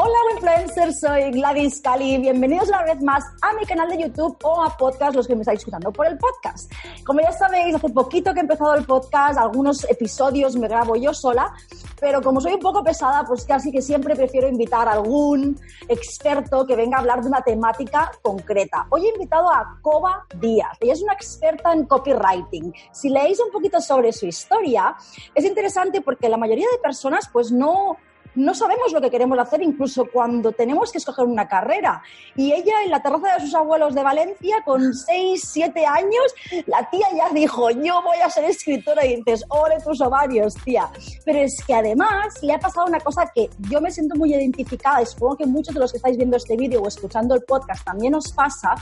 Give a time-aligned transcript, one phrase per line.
[0.00, 2.18] Hola influencers, soy Gladys Cali.
[2.18, 5.40] Bienvenidos una vez más a mi canal de YouTube o a podcast, los que me
[5.40, 6.72] estáis escuchando por el podcast.
[7.04, 11.12] Como ya sabéis, hace poquito que he empezado el podcast, algunos episodios me grabo yo
[11.12, 11.52] sola,
[12.00, 16.64] pero como soy un poco pesada, pues casi que siempre prefiero invitar a algún experto
[16.64, 18.86] que venga a hablar de una temática concreta.
[18.90, 20.76] Hoy he invitado a Coba Díaz.
[20.78, 22.72] Ella es una experta en copywriting.
[22.92, 24.94] Si leéis un poquito sobre su historia,
[25.34, 27.96] es interesante porque la mayoría de personas pues no
[28.38, 32.02] no sabemos lo que queremos hacer incluso cuando tenemos que escoger una carrera.
[32.36, 36.34] Y ella en la terraza de sus abuelos de Valencia, con 6, 7 años,
[36.66, 40.88] la tía ya dijo, yo voy a ser escritora y dices, ore tus ovarios, tía.
[41.24, 45.02] Pero es que además le ha pasado una cosa que yo me siento muy identificada
[45.02, 47.84] y supongo que muchos de los que estáis viendo este vídeo o escuchando el podcast
[47.84, 48.74] también os pasa,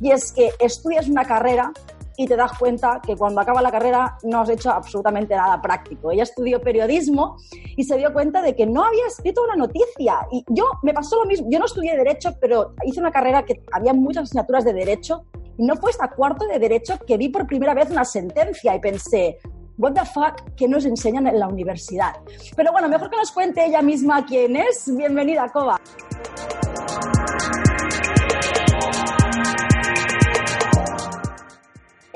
[0.00, 1.72] y es que estudias una carrera
[2.16, 6.10] y te das cuenta que cuando acaba la carrera no has hecho absolutamente nada práctico.
[6.10, 7.36] Ella estudió periodismo
[7.76, 10.26] y se dio cuenta de que no había escrito una noticia.
[10.30, 11.48] Y yo me pasó lo mismo.
[11.50, 15.24] Yo no estudié Derecho, pero hice una carrera que había muchas asignaturas de Derecho
[15.58, 18.80] y no fue hasta cuarto de Derecho que vi por primera vez una sentencia y
[18.80, 19.38] pensé,
[19.78, 22.14] what the fuck, ¿qué nos enseñan en la universidad?
[22.56, 24.84] Pero bueno, mejor que nos cuente ella misma quién es.
[24.94, 25.80] Bienvenida, Coba.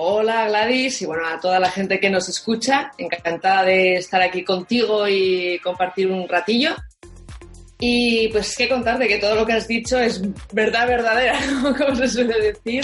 [0.02, 4.42] Hola Gladys y bueno, a toda la gente que nos escucha, encantada de estar aquí
[4.42, 6.70] contigo y compartir un ratillo.
[7.78, 10.22] Y pues qué contarte que todo lo que has dicho es
[10.54, 11.38] verdad verdadera,
[11.76, 12.82] como se suele decir.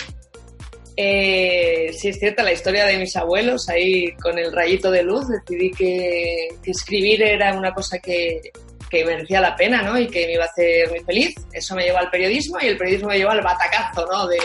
[0.94, 5.27] Eh, sí es cierta la historia de mis abuelos, ahí con el rayito de luz
[5.27, 8.43] decidí que, que escribir era una cosa que,
[8.91, 9.98] que, merecía la pena ¿no?
[9.98, 11.34] y que me iba a hacer muy feliz.
[11.50, 14.27] Eso me llevó al periodismo y el periodismo me llevó al batacazo ¿no?
[14.27, 14.38] de,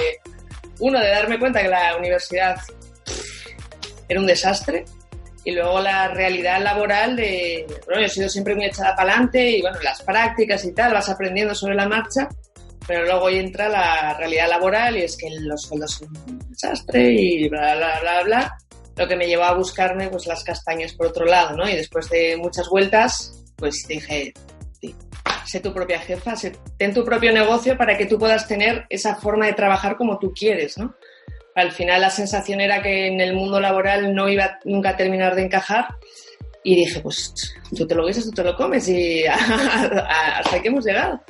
[0.81, 2.57] uno, de darme cuenta que la universidad
[4.07, 4.85] era un desastre
[5.43, 9.49] y luego la realidad laboral de, bueno, yo he sido siempre muy echada para adelante
[9.49, 12.27] y bueno, las prácticas y tal, vas aprendiendo sobre la marcha,
[12.87, 17.49] pero luego entra la realidad laboral y es que los sueldos son un desastre y
[17.49, 18.57] bla, bla, bla, bla,
[18.97, 21.67] lo que me llevó a buscarme pues las castañas por otro lado, ¿no?
[21.67, 24.33] Y después de muchas vueltas, pues dije,
[25.45, 26.33] sé tu propia jefa,
[26.77, 30.31] ten tu propio negocio para que tú puedas tener esa forma de trabajar como tú
[30.33, 30.95] quieres, ¿no?
[31.55, 35.35] Al final la sensación era que en el mundo laboral no iba nunca a terminar
[35.35, 35.87] de encajar
[36.63, 37.33] y dije, pues
[37.75, 41.21] tú te lo guisas, tú te lo comes y hasta aquí hemos llegado.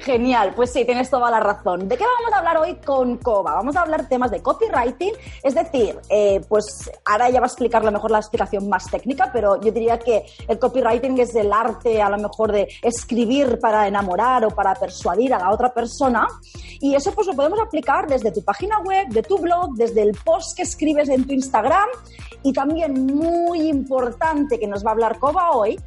[0.00, 1.88] Genial, pues sí, tienes toda la razón.
[1.88, 3.54] ¿De qué vamos a hablar hoy con Coba?
[3.54, 7.82] Vamos a hablar temas de copywriting, es decir, eh, pues ahora ella va a explicar
[7.82, 11.52] a lo mejor la explicación más técnica, pero yo diría que el copywriting es el
[11.52, 16.26] arte a lo mejor de escribir para enamorar o para persuadir a la otra persona
[16.80, 20.16] y eso pues lo podemos aplicar desde tu página web, de tu blog, desde el
[20.24, 21.88] post que escribes en tu Instagram
[22.42, 25.78] y también muy importante que nos va a hablar Coba hoy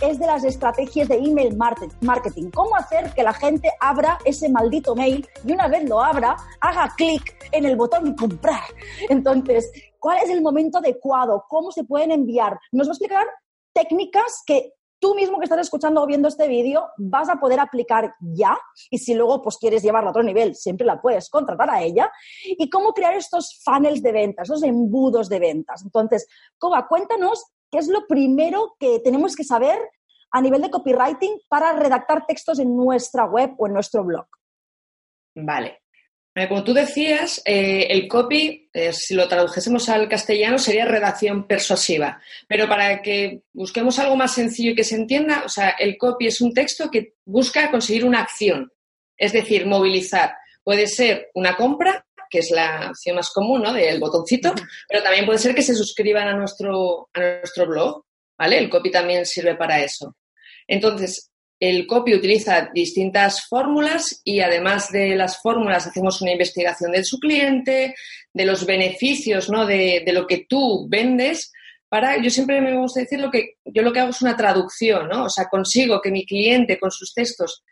[0.00, 1.56] es de las estrategias de email
[2.00, 2.50] marketing.
[2.50, 6.92] Cómo hacer que la gente abra ese maldito mail y una vez lo abra, haga
[6.96, 8.62] clic en el botón comprar.
[9.08, 11.44] Entonces, ¿cuál es el momento adecuado?
[11.48, 12.58] ¿Cómo se pueden enviar?
[12.72, 13.26] Nos va a explicar
[13.72, 18.14] técnicas que tú mismo que estás escuchando o viendo este vídeo vas a poder aplicar
[18.20, 18.58] ya
[18.90, 22.10] y si luego pues quieres llevarla a otro nivel, siempre la puedes contratar a ella
[22.44, 25.82] y cómo crear estos funnels de ventas, estos embudos de ventas.
[25.84, 26.26] Entonces,
[26.58, 29.78] Coba, cuéntanos ¿Qué es lo primero que tenemos que saber
[30.30, 34.26] a nivel de copywriting para redactar textos en nuestra web o en nuestro blog?
[35.34, 35.82] Vale.
[36.34, 41.48] Eh, como tú decías, eh, el copy, eh, si lo tradujésemos al castellano, sería redacción
[41.48, 42.20] persuasiva.
[42.46, 46.28] Pero para que busquemos algo más sencillo y que se entienda, o sea, el copy
[46.28, 48.70] es un texto que busca conseguir una acción,
[49.16, 50.36] es decir, movilizar.
[50.62, 53.72] Puede ser una compra que es la acción más común, ¿no?
[53.72, 54.54] Del botoncito,
[54.88, 58.04] pero también puede ser que se suscriban a nuestro, a nuestro blog,
[58.38, 58.58] ¿vale?
[58.58, 60.16] El copy también sirve para eso.
[60.66, 61.30] Entonces,
[61.60, 67.18] el copy utiliza distintas fórmulas y además de las fórmulas hacemos una investigación de su
[67.18, 67.94] cliente,
[68.32, 69.66] de los beneficios, ¿no?
[69.66, 71.52] De, de lo que tú vendes,
[71.88, 75.08] para, yo siempre me gusta decir lo que, yo lo que hago es una traducción,
[75.08, 75.24] ¿no?
[75.24, 77.64] O sea, consigo que mi cliente con sus textos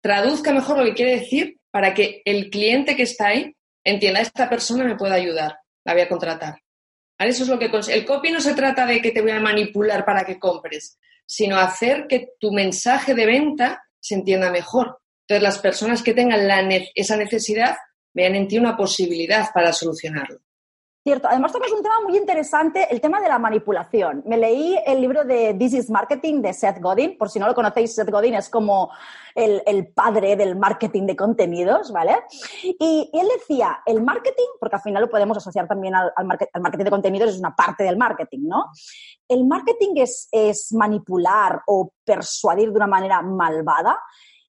[0.00, 3.54] traduzca mejor lo que quiere decir para que el cliente que está ahí
[3.90, 6.60] entienda, esta persona me puede ayudar, la voy a contratar.
[7.18, 10.04] Eso es lo que el copy no se trata de que te voy a manipular
[10.04, 15.00] para que compres, sino hacer que tu mensaje de venta se entienda mejor.
[15.28, 17.76] Entonces, las personas que tengan esa necesidad
[18.14, 20.40] vean en ti una posibilidad para solucionarlo.
[21.02, 21.28] Cierto.
[21.28, 24.22] Además, tocas un tema muy interesante, el tema de la manipulación.
[24.26, 27.16] Me leí el libro de This is Marketing de Seth Godin.
[27.16, 28.90] Por si no lo conocéis, Seth Godin es como
[29.34, 32.18] el, padre del marketing de contenidos, ¿vale?
[32.62, 36.12] Y, él decía, el marketing, porque al final lo podemos asociar también al,
[36.60, 38.66] marketing de contenidos, es una parte del marketing, ¿no?
[39.26, 43.98] El marketing es, es manipular o persuadir de una manera malvada.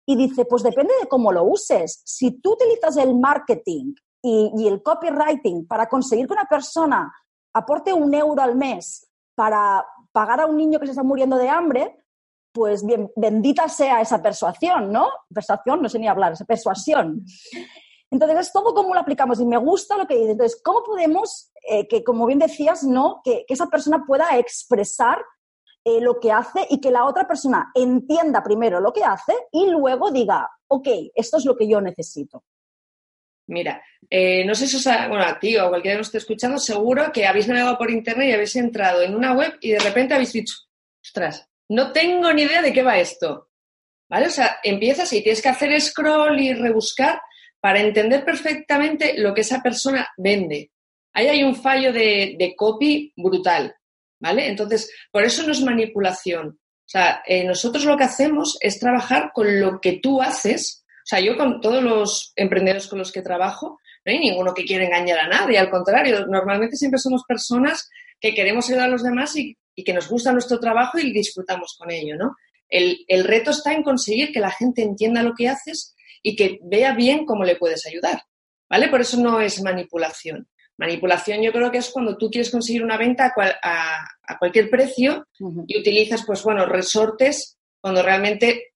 [0.06, 2.00] Y dice, pues depende de cómo lo uses.
[2.06, 3.92] Si tú utilizas el marketing
[4.22, 7.12] y, el copywriting para conseguir que una persona
[7.52, 11.48] aporte un euro al mes para pagar a un niño que se está muriendo de
[11.48, 12.04] hambre,
[12.52, 15.08] pues bien, bendita sea esa persuasión, ¿no?
[15.32, 17.24] Persuasión, no sé ni hablar, esa persuasión.
[18.10, 20.32] Entonces, es todo cómo lo aplicamos y me gusta lo que dice.
[20.32, 23.20] Entonces, ¿cómo podemos, eh, que como bien decías, ¿no?
[23.22, 25.22] Que, esa persona pueda expresar
[25.84, 29.68] eh, lo que hace y que la otra persona entienda primero lo que hace y
[29.68, 32.42] luego diga, ok, esto es lo que yo necesito.
[33.48, 36.08] Mira, eh, no sé si os ha, bueno, a ti o a cualquiera que nos
[36.08, 39.70] esté escuchando, seguro que habéis navegado por internet y habéis entrado en una web y
[39.70, 40.54] de repente habéis dicho,
[41.02, 43.48] ostras, no tengo ni idea de qué va esto.
[44.10, 44.26] ¿Vale?
[44.26, 47.20] O sea, empiezas y tienes que hacer scroll y rebuscar
[47.60, 50.70] para entender perfectamente lo que esa persona vende.
[51.12, 53.74] Ahí hay un fallo de, copy brutal,
[54.20, 54.48] ¿vale?
[54.48, 56.48] Entonces, por eso no es manipulación.
[56.48, 61.20] O sea, eh, nosotros lo que hacemos es trabajar con lo que tú haces sea,
[61.20, 65.18] yo con todos los emprendedores con los que trabajo, no hay ninguno que quiera engañar
[65.18, 67.88] a nadie, al contrario, normalmente siempre somos personas
[68.20, 71.92] que queremos ayudar a los demás y, que nos gusta nuestro trabajo y disfrutamos con
[71.92, 72.34] ello, ¿no?
[72.68, 76.58] El, el, reto está en conseguir que la gente entienda lo que haces y que
[76.64, 78.22] vea bien cómo le puedes ayudar,
[78.68, 78.88] ¿vale?
[78.88, 80.48] Por eso no es manipulación.
[80.78, 85.26] Manipulación yo creo que es cuando tú quieres conseguir una venta a, a, cualquier precio
[85.68, 88.72] y utilizas, pues bueno, resortes cuando realmente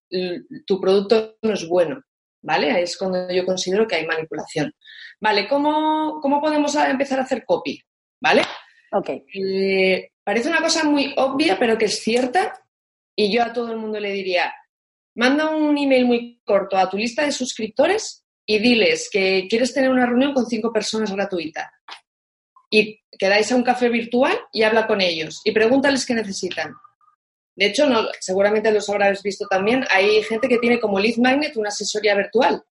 [0.67, 2.03] tu producto no es bueno.
[2.43, 2.83] ¿Vale?
[2.83, 4.73] Es cuando yo considero que hay manipulación.
[5.21, 7.81] Vale, ¿cómo, podemos empezar a hacer copy?
[8.21, 8.43] ¿Vale?
[8.93, 9.11] Ok.
[9.35, 12.53] Eh, parece una cosa muy obvia, pero que es cierta,
[13.17, 14.53] y yo a todo el mundo le diría,
[15.15, 19.91] manda un email muy corto a tu lista de suscriptores y diles que quieres tener
[19.91, 21.73] una reunión con cinco personas gratuita.
[22.71, 26.75] Y quedáis a un café virtual y habla con ellos y pregúntales qué necesitan.
[27.55, 31.57] De hecho, no, seguramente los habrás visto también, hay gente que tiene como lead magnet
[31.57, 32.63] una asesoría virtual,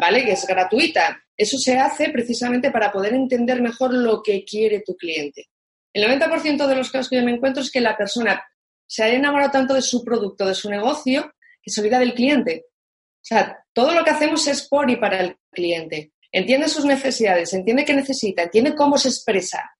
[0.00, 0.24] ¿vale?
[0.24, 1.22] Que es gratuita.
[1.36, 5.48] Eso se hace precisamente para poder entender mejor lo que quiere tu cliente.
[5.92, 8.42] El 90% de los casos que yo me encuentro es que la persona
[8.86, 11.32] se ha enamorado tanto de su producto, de su negocio,
[11.62, 12.66] que se olvida del cliente.
[12.68, 16.12] O sea, todo lo que hacemos es por y para el cliente.
[16.32, 19.70] Entiende sus necesidades, entiende qué necesita, entiende cómo se expresa.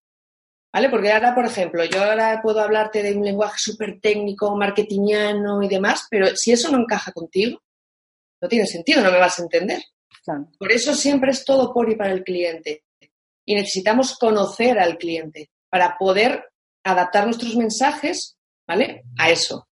[0.72, 0.88] ¿Vale?
[0.88, 5.68] Porque ahora, por ejemplo, yo ahora puedo hablarte de un lenguaje súper técnico, marketingiano y
[5.68, 7.60] demás, pero si eso no encaja contigo,
[8.40, 9.82] no tiene sentido, no me vas a entender.
[10.58, 12.84] Por eso siempre es todo por y para el cliente.
[13.44, 16.48] Y necesitamos conocer al cliente para poder
[16.84, 19.04] adaptar nuestros mensajes, ¿vale?
[19.18, 19.68] A eso.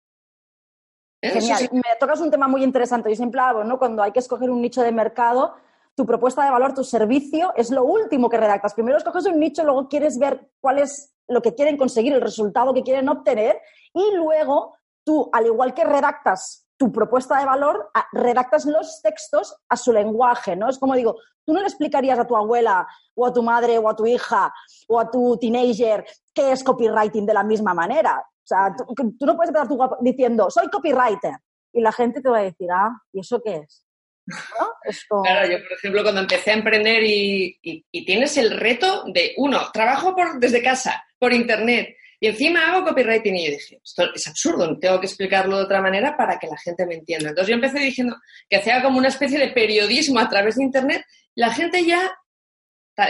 [1.23, 1.31] ¿Eh?
[1.31, 1.71] Genial.
[1.73, 3.09] Me tocas un tema muy interesante.
[3.11, 3.79] Yo siempre hablo, ¿no?
[3.79, 5.57] Cuando hay que escoger un nicho de mercado,
[5.97, 8.75] tu propuesta de valor, tu servicio, es lo último que redactas.
[8.75, 12.75] Primero escoges un nicho, luego quieres ver cuál es lo que quieren conseguir, el resultado
[12.75, 13.61] que quieren obtener,
[13.93, 19.77] y luego tú, al igual que redactas tu propuesta de valor, redactas los textos a
[19.77, 20.69] su lenguaje, ¿no?
[20.69, 23.89] Es como digo, tú no le explicarías a tu abuela o a tu madre o
[23.89, 24.53] a tu hija
[24.89, 28.19] o a tu teenager qué es copywriting de la misma manera.
[28.19, 31.37] O sea, tú, no puedes empezar diciendo, soy copywriter.
[31.73, 33.85] Y la gente te va a decir, ah, ¿y eso qué es?
[35.23, 40.15] Claro, yo por ejemplo cuando empecé a emprender y, tienes el reto de, uno, trabajo
[40.15, 44.79] por, desde casa, por internet, y encima hago copywriting y yo dije, esto es absurdo,
[44.79, 47.31] tengo que explicarlo de otra manera para que la gente me entienda.
[47.31, 48.17] Entonces yo empecé diciendo
[48.49, 51.05] que hacía como una especie de periodismo a través de internet,
[51.35, 52.11] la gente ya,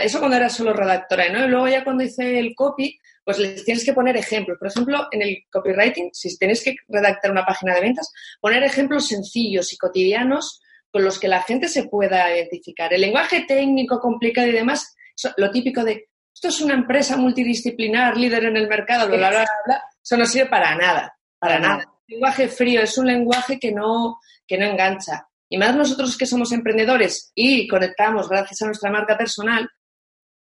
[0.01, 1.45] eso cuando era solo redactora, ¿no?
[1.45, 4.57] Y luego ya cuando hice el copy, pues les tienes que poner ejemplos.
[4.59, 9.07] Por ejemplo, en el copywriting, si tienes que redactar una página de ventas, poner ejemplos
[9.07, 10.61] sencillos y cotidianos
[10.95, 12.93] con los que la gente se pueda identificar.
[12.93, 14.95] El lenguaje técnico, complicado y demás,
[15.35, 19.83] lo típico de esto es una empresa multidisciplinar, líder en el mercado, bla, bla, bla,
[20.01, 21.83] eso no sirve para nada, para nada.
[22.07, 25.27] El lenguaje frío es un lenguaje que no, que no engancha.
[25.49, 29.69] Y más nosotros que somos emprendedores y conectamos gracias a nuestra marca personal,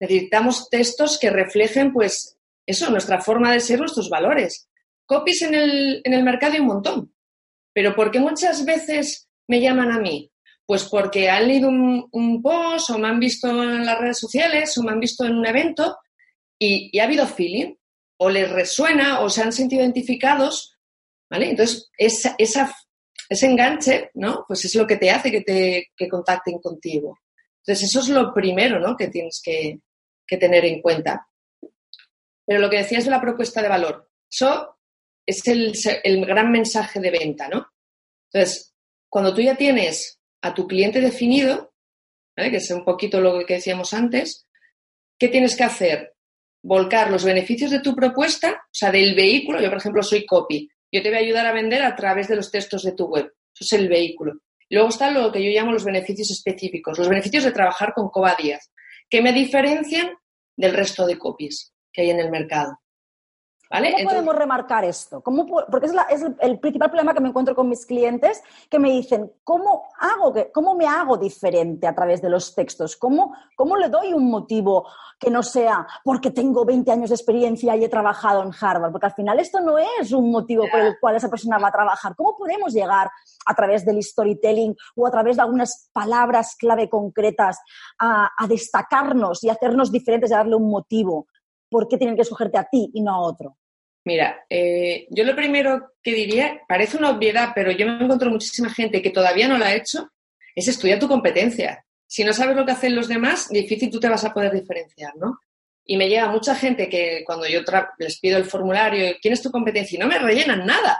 [0.00, 4.68] necesitamos textos que reflejen pues eso, nuestra forma de ser, nuestros valores.
[5.06, 7.14] Copies en el, en el mercado hay un montón.
[7.72, 10.28] Pero ¿por qué muchas veces me llaman a mí?
[10.70, 14.84] Pues porque han leído un, post o me han visto en las redes sociales o
[14.84, 15.98] me han visto en un evento
[16.56, 17.74] y, ha habido feeling
[18.18, 20.78] o les resuena o se han sentido identificados,
[21.28, 21.50] ¿vale?
[21.50, 22.36] Entonces, esa,
[23.28, 24.44] ese enganche, ¿no?
[24.46, 27.18] Pues es lo que te hace que te que contacten contigo.
[27.64, 28.96] Entonces, eso es lo primero, ¿no?
[28.96, 29.80] Que tienes que,
[30.24, 31.26] que tener en cuenta.
[32.46, 34.78] Pero lo que decías de la propuesta de valor, eso
[35.26, 35.72] es el,
[36.04, 37.66] el gran mensaje de venta, ¿no?
[38.32, 38.72] Entonces,
[39.08, 41.72] cuando tú ya tienes a tu cliente definido,
[42.36, 44.46] que es un poquito lo que decíamos antes,
[45.18, 46.14] ¿qué tienes que hacer?
[46.62, 49.60] Volcar los beneficios de tu propuesta, o sea, del vehículo.
[49.60, 50.68] Yo, por ejemplo, soy copy.
[50.92, 53.26] Yo te voy a ayudar a vender a través de los textos de tu web.
[53.54, 54.34] Eso es el vehículo.
[54.70, 58.36] luego está lo que yo llamo los beneficios específicos, los beneficios de trabajar con Coba
[58.40, 58.70] Díaz,
[59.08, 60.10] que me diferencian
[60.56, 62.78] del resto de copies que hay en el mercado.
[63.70, 65.20] ¿Cómo podemos remarcar esto?
[65.20, 69.32] ¿Cómo, porque es, el, principal problema que me encuentro con mis clientes que me dicen,
[69.44, 72.96] ¿cómo, hago que, cómo me hago diferente a través de los textos?
[72.96, 74.88] ¿Cómo, ¿Cómo le doy un motivo
[75.20, 78.90] que no sea porque tengo 20 años de experiencia y he trabajado en Harvard?
[78.90, 81.72] Porque al final esto no es un motivo por el cual esa persona va a
[81.72, 82.16] trabajar.
[82.16, 83.08] ¿Cómo podemos llegar
[83.46, 87.60] a través del storytelling o a través de algunas palabras clave concretas
[88.00, 91.28] a, a destacarnos y hacernos diferentes y darle un motivo?
[91.70, 93.59] ¿Por qué tienen que escogerte a ti y no a otro?
[94.04, 98.70] Mira, eh, yo lo primero que diría, parece una obviedad, pero yo me encuentro muchísima
[98.70, 100.10] gente que todavía no la ha hecho,
[100.54, 101.84] es estudiar tu competencia.
[102.06, 105.14] Si no sabes lo que hacen los demás, difícil tú te vas a poder diferenciar,
[105.16, 105.40] ¿no?
[105.84, 107.60] Y me llega mucha gente que cuando yo
[107.98, 109.96] les pido el formulario, ¿quién es tu competencia?
[109.96, 110.98] Y no me rellenan nada.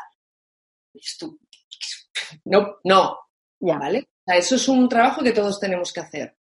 [2.45, 3.19] No, no.
[3.61, 3.79] Ya.
[3.79, 4.01] ¿Vale?
[4.01, 6.37] O sea, eso es un trabajo que todos tenemos que hacer.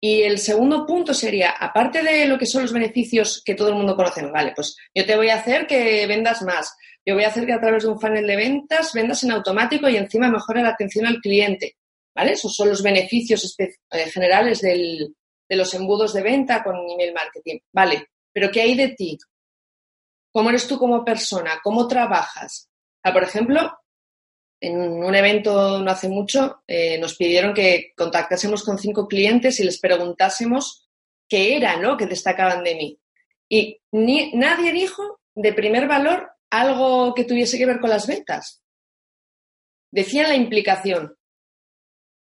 [0.00, 3.74] Y el segundo punto sería, aparte de lo que son los beneficios que todo el
[3.74, 7.28] mundo conoce, vale, pues yo te voy a hacer que vendas más, yo voy a
[7.28, 10.62] hacer que a través de un funnel de ventas vendas en automático y encima mejore
[10.62, 11.76] la atención al cliente,
[12.14, 12.32] ¿vale?
[12.32, 15.14] Esos son los beneficios eh, generales del,
[15.48, 18.08] de los embudos de venta con email marketing, ¿vale?
[18.32, 19.18] Pero ¿qué hay de ti?
[20.30, 21.60] ¿Cómo eres tú como persona?
[21.62, 22.68] ¿Cómo trabajas?
[23.12, 23.72] por ejemplo,
[24.60, 29.64] en un evento no hace mucho eh, nos pidieron que contactásemos con cinco clientes y
[29.64, 30.88] les preguntásemos
[31.28, 31.96] qué era, ¿no?
[31.96, 33.00] Que destacaban de mí.
[33.48, 38.62] Y nadie dijo de primer valor algo que tuviese que ver con las ventas.
[39.90, 41.16] Decían la implicación.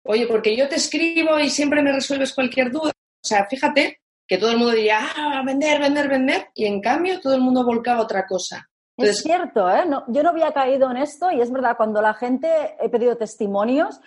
[0.04, 2.90] Oye, porque yo te escribo y siempre me resuelves cualquier duda.
[2.90, 6.48] O sea, fíjate que todo el mundo diría, ah, vender, vender, vender.
[6.54, 9.84] Y en cambio todo el mundo volcaba otra cosa es cierto, ¿eh?
[10.08, 14.00] yo no había caído en esto y es verdad, cuando la gente he pedido testimonios,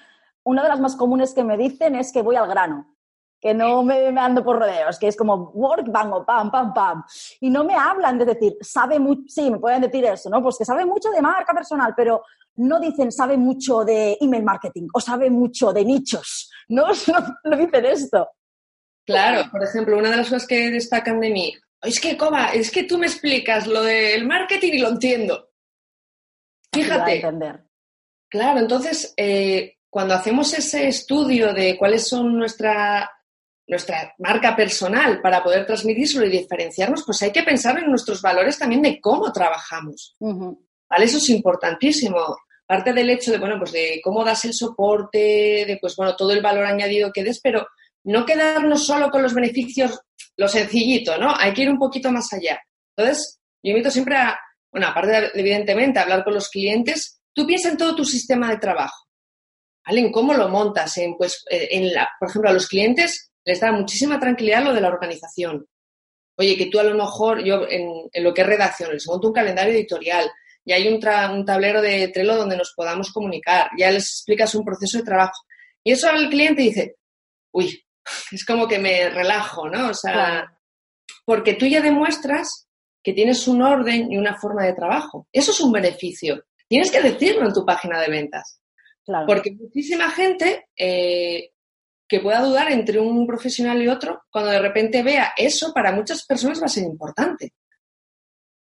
[0.44, 2.96] una de las más comunes que me dicen es que voy al grano,
[3.42, 7.04] que no me, ando por rodeos, que es como work, bang, pam, pam, pam.
[7.42, 10.42] Y no me hablan de decir, sabe mucho, sí, me pueden decir eso, ¿no?
[10.42, 12.24] Pues que sabe mucho de marca personal, pero
[12.58, 16.86] no dicen sabe mucho de email marketing o sabe mucho de nichos, ¿no?
[17.44, 18.30] No, dicen esto.
[19.06, 22.72] Claro, por ejemplo, una de las cosas que destacan de mí, es que, Coba, es
[22.72, 25.50] que tú me explicas lo del marketing y lo entiendo.
[26.72, 27.24] Fíjate.
[28.30, 33.10] Claro, entonces, eh, cuando hacemos ese estudio de cuáles son nuestra,
[33.68, 38.60] nuestra marca personal para poder transmitirlo y diferenciarnos, pues hay que pensar en nuestros valores
[38.60, 40.18] también de cómo trabajamos.
[40.20, 41.06] ¿Vale?
[41.06, 42.18] Eso es importantísimo.
[42.68, 46.32] Parte del hecho de, bueno, pues de cómo das el soporte, de, pues, bueno, todo
[46.32, 47.68] el valor añadido que des, pero
[48.04, 50.00] no quedarnos solo con los beneficios,
[50.38, 51.34] lo sencillito, ¿no?
[51.36, 52.60] Hay que ir un poquito más allá.
[52.96, 54.38] Entonces, yo invito siempre a,
[54.72, 58.58] bueno, aparte de, evidentemente, hablar con los clientes, tú piensa en todo tu sistema de
[58.58, 59.08] trabajo,
[59.86, 60.02] ¿vale?
[60.02, 63.60] En cómo lo montas, en, pues, eh, en la, por ejemplo, a los clientes les
[63.60, 65.68] da muchísima tranquilidad lo de la organización.
[66.38, 69.34] Oye, que tú a lo mejor, yo en, lo que es redacción, les monto un
[69.34, 70.30] calendario editorial,
[70.66, 74.66] ya hay un, un tablero de Trello donde nos podamos comunicar, ya les explicas un
[74.66, 75.44] proceso de trabajo.
[75.84, 76.98] Y eso al cliente dice,
[77.52, 77.85] uy,
[78.32, 79.90] es como que me relajo, ¿no?
[79.90, 80.52] O sea,
[81.26, 82.68] porque tú ya demuestras
[83.04, 85.28] que tienes un orden y una forma de trabajo.
[85.32, 86.44] Eso es un beneficio.
[86.68, 88.60] Tienes que decirlo en tu página de ventas.
[89.04, 89.28] Claro.
[89.28, 91.52] Porque muchísima gente eh,
[92.08, 96.26] que pueda dudar entre un profesional y otro, cuando de repente vea eso, para muchas
[96.26, 97.54] personas va a ser importante.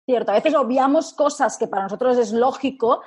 [0.07, 3.03] Cierto, a veces obviamos cosas que para nosotros es lógico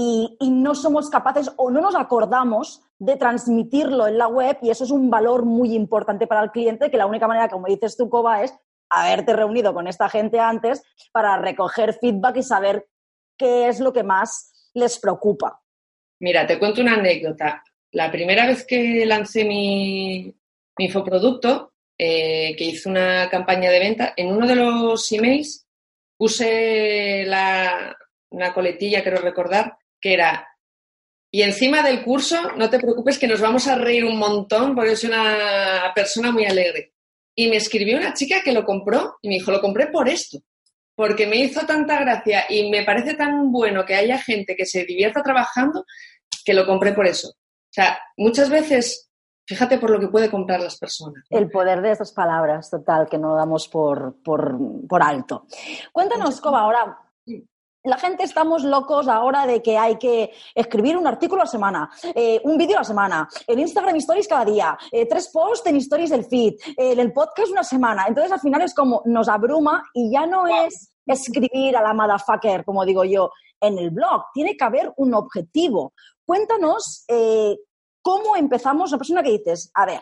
[0.00, 4.84] y, no somos capaces o no nos acordamos de transmitirlo en la web y eso
[4.84, 8.08] es un valor muy importante para el cliente, que la única manera, como dices tú,
[8.08, 8.54] Coba, es
[8.88, 12.86] haberte reunido con esta gente antes para recoger feedback y saber
[13.36, 15.60] qué es lo que más les preocupa.
[16.20, 17.62] Mira, te cuento una anécdota.
[17.92, 20.34] La primera vez que lancé mi,
[20.78, 25.66] mi infoproducto, eh, que hice una campaña de venta, en uno de los emails
[26.16, 27.96] puse la,
[28.30, 30.48] una coletilla, quiero recordar, que era,
[31.30, 34.96] y encima del curso, no te preocupes que nos vamos a reír un montón porque
[34.96, 36.94] soy una persona muy alegre.
[37.34, 40.38] Y me escribió una chica que lo compró y me dijo, lo compré por esto,
[40.96, 44.84] porque me hizo tanta gracia y me parece tan bueno que haya gente que se
[44.84, 45.84] divierta trabajando
[46.44, 47.28] que lo compré por eso.
[47.28, 49.10] O sea, muchas veces
[49.50, 51.24] Fíjate por lo que puede comprar las personas.
[51.28, 55.44] El poder de estas palabras, total, que no damos por, por, alto.
[55.90, 56.96] Cuéntanos, Coba, ahora,
[57.84, 61.90] la gente estamos locos ahora de que hay que escribir un artículo a la semana,
[62.14, 65.76] eh, un vídeo a la semana, el Instagram Stories cada día, eh, tres posts en
[65.76, 68.04] Stories del feed, eh, el podcast una semana.
[68.06, 72.64] Entonces al final es como nos abruma y ya no es escribir a la motherfucker,
[72.64, 74.24] como digo yo, en el blog.
[74.34, 75.92] Tiene que haber un objetivo.
[76.24, 77.04] Cuéntanos
[78.02, 78.90] ¿Cómo empezamos?
[78.90, 80.00] Una persona que dices, a ver,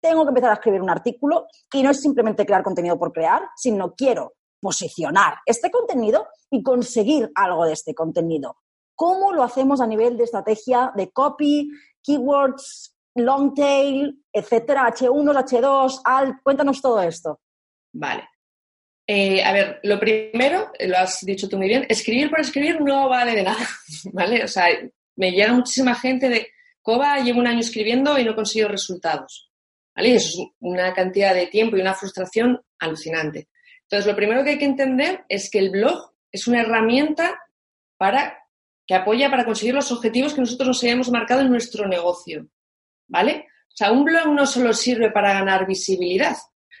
[0.00, 3.42] tengo que empezar a escribir un artículo y no es simplemente crear contenido por crear,
[3.56, 4.32] sino quiero
[4.64, 8.56] posicionar este contenido y conseguir algo de este contenido.
[8.94, 11.68] ¿Cómo lo hacemos a nivel de estrategia de copy,
[12.02, 16.36] keywords, long tail, etcétera, H1, H2, alt?
[16.42, 17.40] Cuéntanos todo esto.
[17.92, 18.26] Vale.
[19.06, 23.10] Eh, a ver, lo primero, lo has dicho tú muy bien, escribir por escribir no
[23.10, 23.68] vale de nada,
[24.14, 24.44] ¿vale?
[24.44, 24.66] O sea,
[25.16, 26.48] me llega muchísima gente de,
[26.80, 29.50] Coba llevo un año escribiendo y no consigo resultados.
[29.96, 30.14] ¿Vale?
[30.16, 33.48] eso es una cantidad de tiempo y una frustración alucinante.
[33.94, 37.38] Entonces, lo primero que hay que entender es que el blog es una herramienta
[37.96, 38.42] para,
[38.84, 42.48] que apoya para conseguir los objetivos que nosotros nos hayamos marcado en nuestro negocio.
[43.06, 43.46] ¿Vale?
[43.68, 46.34] O sea, un blog no solo sirve para ganar visibilidad.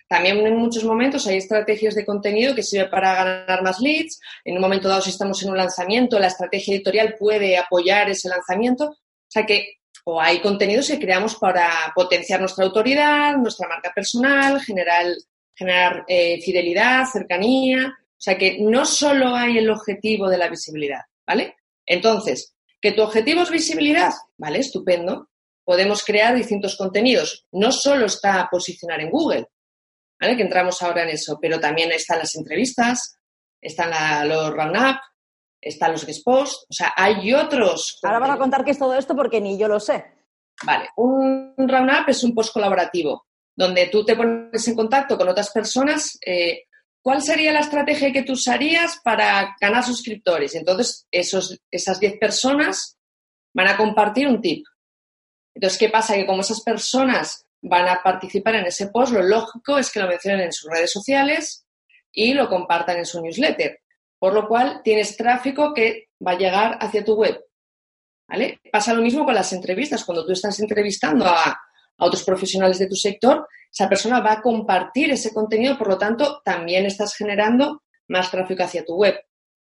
[0.08, 4.18] También en muchos momentos hay estrategias de contenido que sirven para ganar más leads.
[4.44, 8.28] En un momento dado, si estamos en un lanzamiento, la estrategia editorial puede apoyar ese
[8.28, 8.86] lanzamiento.
[8.86, 8.96] O
[9.28, 15.06] sea que o hay contenidos que creamos para potenciar nuestra autoridad, nuestra marca personal, generar,
[15.54, 17.96] generar eh, fidelidad, cercanía.
[17.98, 21.56] O sea que no solo hay el objetivo de la visibilidad, ¿vale?
[21.86, 24.58] Entonces, que tu objetivo es visibilidad, ¿vale?
[24.58, 25.28] Estupendo.
[25.64, 27.46] Podemos crear distintos contenidos.
[27.52, 29.46] No solo está posicionar en Google,
[30.20, 30.36] ¿vale?
[30.36, 33.18] Que entramos ahora en eso, pero también están las entrevistas,
[33.60, 34.98] están los round-up,
[35.60, 37.98] están los guest posts, o sea, hay otros.
[38.02, 40.04] Ahora van a contar qué es todo esto porque ni yo lo sé.
[40.64, 45.50] Vale, un round-up es un post colaborativo, donde tú te pones en contacto con otras
[45.50, 46.18] personas.
[46.24, 46.64] Eh,
[47.00, 50.54] ¿Cuál sería la estrategia que tú usarías para ganar suscriptores?
[50.54, 52.98] Entonces, esos, esas 10 personas
[53.52, 54.64] van a compartir un tip.
[55.54, 56.14] Entonces, ¿qué pasa?
[56.14, 60.08] Que como esas personas van a participar en ese post, lo lógico es que lo
[60.08, 61.66] mencionen en sus redes sociales
[62.12, 63.80] y lo compartan en su newsletter.
[64.18, 67.38] Por lo cual, tienes tráfico que va a llegar hacia tu web.
[68.26, 68.60] ¿Vale?
[68.72, 70.04] Pasa lo mismo con las entrevistas.
[70.04, 71.60] Cuando tú estás entrevistando a,
[71.98, 76.40] otros profesionales de tu sector, esa persona va a compartir ese contenido, por lo tanto,
[76.44, 79.16] también estás generando más tráfico hacia tu web.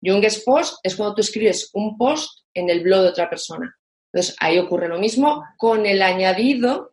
[0.01, 3.29] Y un guest post es cuando tú escribes un post en el blog de otra
[3.29, 3.75] persona.
[4.11, 6.91] Entonces, ahí ocurre lo mismo con el añadido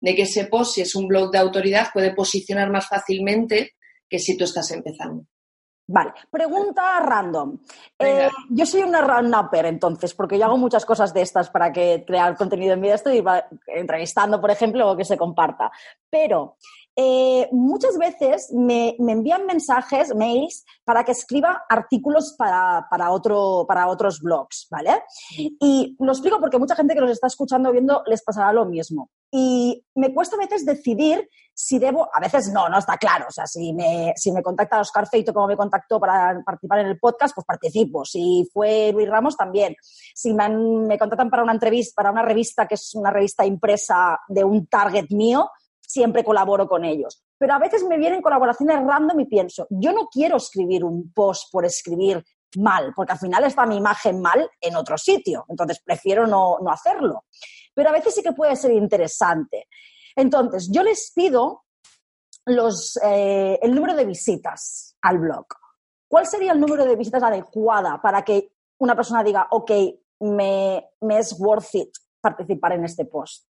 [0.00, 3.74] de que ese post, si es un blog de autoridad, puede posicionar más fácilmente
[4.08, 5.26] que si tú estás empezando.
[5.88, 7.58] Vale, pregunta random.
[7.98, 12.04] Eh, yo soy una run-upper, entonces, porque yo hago muchas cosas de estas para que
[12.04, 12.96] crear contenido en vida.
[12.96, 13.24] Estoy
[13.68, 15.70] entrevistando, por ejemplo, o que se comparta.
[16.10, 16.56] Pero
[16.98, 23.88] eh, muchas veces me, envían mensajes, mails, para que escriba artículos para, para, otro, para
[23.88, 25.02] otros blogs, ¿vale?
[25.36, 29.10] Y lo explico porque mucha gente que los está escuchando viendo les pasará lo mismo.
[29.30, 33.26] Y me cuesta a veces decidir si debo, a veces no, no está claro.
[33.28, 36.86] O sea, si me, si me contacta Oscar Feito como me contactó para participar en
[36.86, 38.04] el podcast, pues participo.
[38.04, 39.74] Si fue Luis Ramos, también.
[40.14, 44.18] Si me, me contactan para una entrevista, para una revista que es una revista impresa
[44.28, 45.50] de un target mío,
[45.86, 47.22] siempre colaboro con ellos.
[47.38, 51.50] Pero a veces me vienen colaboraciones random y pienso, yo no quiero escribir un post
[51.52, 52.24] por escribir
[52.56, 55.44] mal, porque al final está mi imagen mal en otro sitio.
[55.48, 57.24] Entonces prefiero no, no hacerlo.
[57.74, 59.68] Pero a veces sí que puede ser interesante.
[60.16, 61.64] Entonces, yo les pido
[62.46, 65.46] los, eh, el número de visitas al blog.
[66.08, 69.70] ¿Cuál sería el número de visitas adecuada para que una persona diga, ok,
[70.20, 73.46] me, me es worth it participar en este post?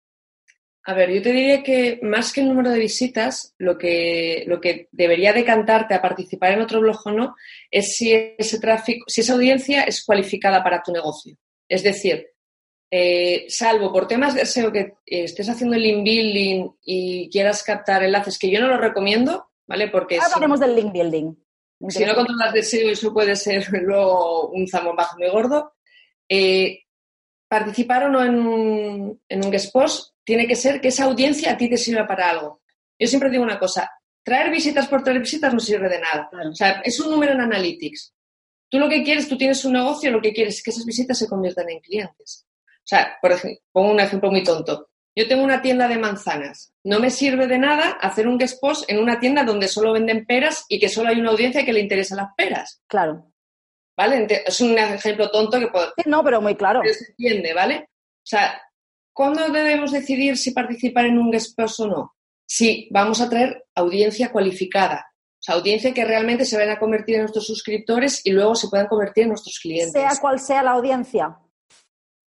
[0.85, 4.59] A ver, yo te diría que más que el número de visitas, lo que, lo
[4.59, 7.35] que debería decantarte a participar en otro blog o no
[7.71, 11.37] es si ese tráfico, si esa audiencia es cualificada para tu negocio.
[11.69, 12.27] Es decir,
[12.91, 17.63] eh, salvo por temas de SEO que eh, estés haciendo el link building y quieras
[17.63, 19.87] captar enlaces, que yo no lo recomiendo, ¿vale?
[19.87, 21.33] Porque Ahora del link building.
[21.87, 25.75] Si no controlas de SEO, eso puede ser luego un zamón bajo muy gordo.
[26.27, 26.81] Eh,
[27.47, 31.51] participar o no en un, en un guest post tiene que ser que esa audiencia
[31.51, 32.61] a ti te sirva para algo.
[32.97, 33.89] Yo siempre digo una cosa,
[34.23, 36.29] traer visitas por traer visitas no sirve de nada.
[36.49, 38.13] O sea, es un número en Analytics.
[38.69, 41.17] Tú lo que quieres, tú tienes un negocio, lo que quieres es que esas visitas
[41.17, 42.45] se conviertan en clientes.
[42.65, 44.89] O sea, por ejemplo, pongo un ejemplo muy tonto.
[45.15, 46.73] Yo tengo una tienda de manzanas.
[46.83, 50.25] No me sirve de nada hacer un guest post en una tienda donde solo venden
[50.25, 52.81] peras y que solo hay una audiencia que le interesa las peras.
[52.87, 53.31] Claro.
[53.95, 54.25] ¿Vale?
[54.45, 55.93] Es un ejemplo tonto que puedo...
[56.05, 56.81] No, pero muy claro.
[56.83, 57.89] se entiende, ¿vale?
[57.91, 58.59] O sea,
[59.13, 62.15] ¿cuándo debemos decidir si participar en un guest post o no?
[62.45, 67.15] Si vamos a traer audiencia cualificada, o sea, audiencia que realmente se vayan a convertir
[67.15, 69.91] en nuestros suscriptores y luego se puedan convertir en nuestros clientes.
[69.91, 71.37] Sea cual sea la audiencia.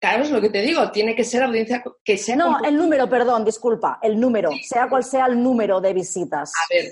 [0.00, 2.34] Claro, es lo que te digo, tiene que ser audiencia que sea...
[2.34, 6.52] No, el número, perdón, disculpa, el número, sea cual sea el número de visitas.
[6.54, 6.90] A ver,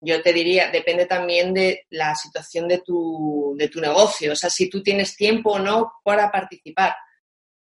[0.00, 4.50] yo te diría, depende también de la situación de tu, de tu negocio, o sea,
[4.50, 6.94] si tú tienes tiempo o no para participar,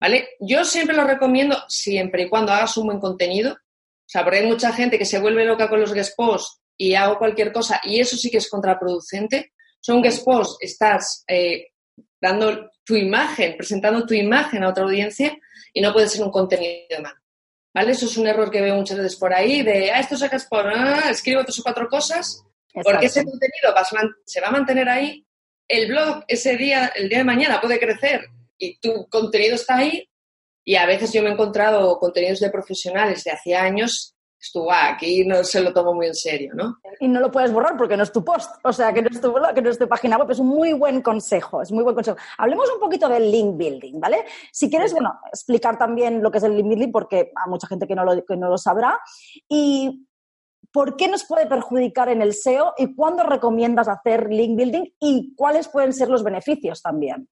[0.05, 0.37] ¿vale?
[0.39, 4.47] Yo siempre lo recomiendo siempre y cuando hagas un buen contenido, o sea, porque hay
[4.47, 8.01] mucha gente que se vuelve loca con los guest posts y hago cualquier cosa y
[8.01, 9.55] eso sí que es contraproducente.
[9.81, 11.69] Son guest posts, estás eh,
[12.21, 15.39] dando tu imagen, presentando tu imagen a otra audiencia
[15.73, 17.19] y no puede ser un contenido de mano.
[17.73, 17.93] ¿Vale?
[17.93, 20.67] Eso es un error que veo muchas veces por ahí de, ah, esto sacas por,
[20.67, 23.73] ah, escribo tres o cuatro cosas, porque ese contenido
[24.27, 25.27] se va a mantener ahí,
[25.67, 30.09] el blog ese día, el día de mañana puede crecer y tu contenido está ahí
[30.65, 34.15] y a veces yo me he encontrado contenidos de profesionales de hacía años
[34.45, 36.77] estuvo aquí no se lo tomo muy en serio, ¿no?
[37.01, 39.21] Y no lo puedes borrar porque no es tu post, o sea, que no es
[39.21, 41.83] tu blog, que no es tu página web, es un muy buen consejo, es muy
[41.83, 42.19] buen consejo.
[42.37, 44.25] Hablemos un poquito del link building, ¿vale?
[44.53, 47.87] Si quieres, bueno, explicar también lo que es el link building porque hay mucha gente
[47.87, 49.01] que no lo, que no lo sabrá
[49.49, 50.07] y
[50.71, 55.35] ¿por qué nos puede perjudicar en el SEO y cuándo recomiendas hacer link building y
[55.35, 57.29] cuáles pueden ser los beneficios también?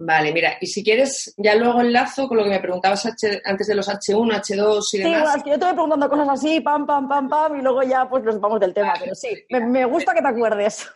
[0.00, 3.74] Vale, mira, y si quieres, ya luego enlazo con lo que me preguntabas antes de
[3.74, 5.32] los H1, H2 y demás.
[5.32, 7.82] Sí, es que yo te voy preguntando cosas así, pam, pam, pam, pam, y luego
[7.82, 10.88] ya pues nos vamos del tema, pero sí, me, gusta que te acuerdes.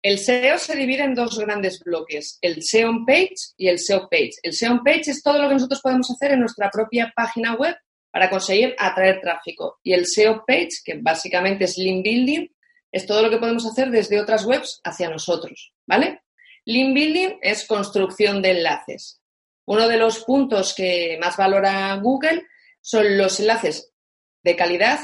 [0.00, 4.08] El SEO se divide en dos grandes bloques, el SEO on page y el SEO
[4.08, 4.30] page.
[4.44, 7.54] El SEO on page es todo lo que nosotros podemos hacer en nuestra propia página
[7.54, 7.76] web
[8.12, 9.78] para conseguir atraer tráfico.
[9.82, 12.46] Y el SEO page, que básicamente es link building,
[12.92, 16.22] es todo lo que podemos hacer desde otras webs hacia nosotros, ¿vale?
[16.68, 19.22] Link building es construcción de enlaces.
[19.66, 22.46] Uno de los puntos que más valora Google
[22.82, 23.94] son los enlaces
[24.44, 25.00] de calidad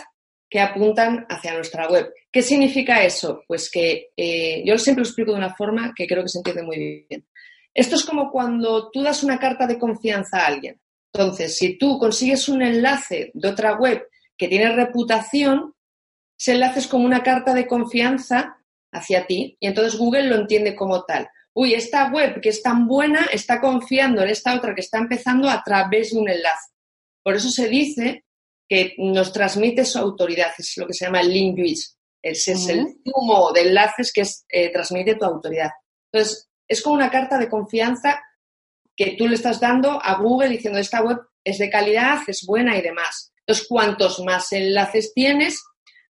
[0.50, 2.12] que apuntan hacia nuestra web.
[2.30, 3.44] ¿Qué significa eso?
[3.48, 6.64] Pues que eh, yo siempre lo explico de una forma que creo que se entiende
[6.64, 7.26] muy bien.
[7.72, 10.78] Esto es como cuando tú das una carta de confianza a alguien.
[11.14, 15.74] Entonces, si tú consigues un enlace de otra web que tiene reputación,
[16.38, 18.58] ese enlace es como una carta de confianza
[18.92, 22.86] hacia ti y entonces Google lo entiende como tal uy, esta web que es tan
[22.86, 26.72] buena está confiando en esta otra que está empezando a través de un enlace.
[27.22, 28.24] Por eso se dice
[28.68, 31.58] que nos transmite su autoridad, es lo que se llama el link
[32.22, 35.70] Ese es el zumo de enlaces que eh, transmite tu autoridad.
[36.12, 38.22] Entonces, es como una carta de confianza
[38.96, 42.76] que tú le estás dando a Google diciendo esta web es de calidad, es buena
[42.76, 43.32] y demás.
[43.40, 45.62] Entonces, cuantos más enlaces tienes,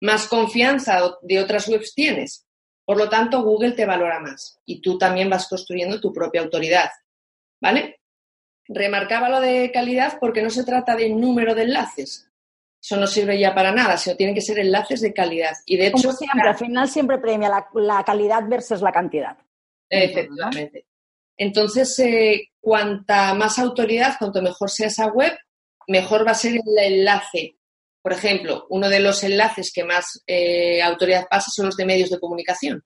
[0.01, 2.45] más confianza de otras webs tienes.
[2.85, 6.89] Por lo tanto, Google te valora más y tú también vas construyendo tu propia autoridad.
[7.61, 7.99] ¿Vale?
[8.67, 12.27] Remarcaba lo de calidad porque no se trata de número de enlaces.
[12.81, 15.53] Eso no sirve ya para nada, sino tienen que ser enlaces de calidad.
[15.65, 19.37] Y de hecho, siempre, al final siempre premia la, calidad versus la cantidad.
[19.87, 20.87] Efectivamente.
[21.37, 25.37] Entonces, eh, cuanta más autoridad, cuanto mejor sea esa web,
[25.87, 27.55] mejor va a ser el enlace
[28.01, 32.09] por ejemplo, uno de los enlaces que más eh, autoridad pasa son los de medios
[32.09, 32.83] de comunicación.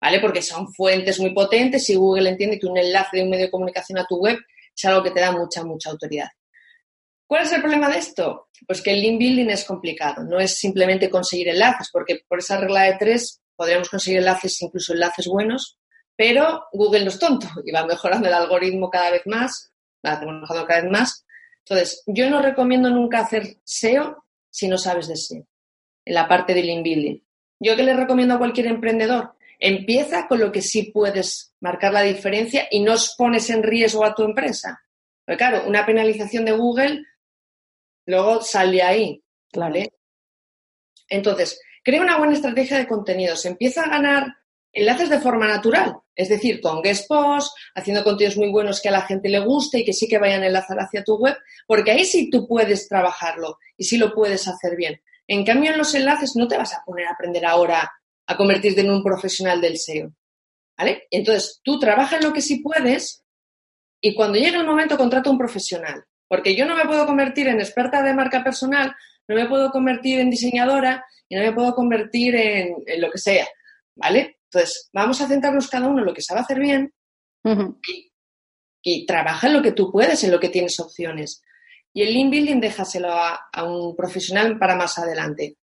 [0.00, 0.20] ¿Vale?
[0.20, 3.50] Porque son fuentes muy potentes y Google entiende que un enlace de un medio de
[3.50, 4.38] comunicación a tu web
[4.76, 6.28] es algo que te da mucha, mucha autoridad.
[7.26, 8.48] ¿Cuál es el problema de esto?
[8.66, 10.24] Pues que el link building es complicado.
[10.24, 14.92] No es simplemente conseguir enlaces, porque por esa regla de tres podríamos conseguir enlaces, incluso
[14.92, 15.78] enlaces buenos,
[16.16, 19.72] pero Google no es tonto y va mejorando el algoritmo cada vez más,
[20.04, 21.23] va mejorando cada vez más,
[21.66, 25.46] entonces, yo no recomiendo nunca hacer SEO si no sabes de SEO,
[26.04, 27.18] en la parte del link building.
[27.58, 32.02] Yo que le recomiendo a cualquier emprendedor, empieza con lo que sí puedes marcar la
[32.02, 34.82] diferencia y no pones en riesgo a tu empresa.
[35.24, 37.02] Pero claro, una penalización de Google
[38.06, 39.24] luego sale ahí.
[39.56, 39.94] ¿vale?
[41.08, 43.44] Entonces, crea una buena estrategia de contenidos.
[43.46, 44.36] Empieza a ganar
[44.74, 48.92] enlaces de forma natural, es decir, con guest posts, haciendo contenidos muy buenos que a
[48.92, 51.92] la gente le guste y que sí que vayan a enlazar hacia tu web, porque
[51.92, 55.00] ahí sí tú puedes trabajarlo y sí lo puedes hacer bien.
[55.26, 57.90] En cambio, en los enlaces no te vas a poner a aprender ahora
[58.26, 60.12] a convertirte en un profesional del SEO.
[60.76, 61.04] ¿Vale?
[61.10, 63.24] Entonces, tú trabajas en lo que sí puedes
[64.00, 66.04] y cuando llegue el momento contrata un profesional.
[66.26, 68.94] Porque yo no me puedo convertir en experta de marca personal
[69.28, 73.46] no me puedo convertir en diseñadora y no me puedo convertir en, lo que sea,
[73.94, 74.38] ¿vale?
[74.54, 76.92] Entonces, vamos a centrarnos cada uno en lo que sabe hacer bien
[78.82, 81.42] y, trabaja en lo que tú puedes, en lo que tienes opciones.
[81.92, 85.56] Y el link building déjaselo a, a un profesional para más adelante,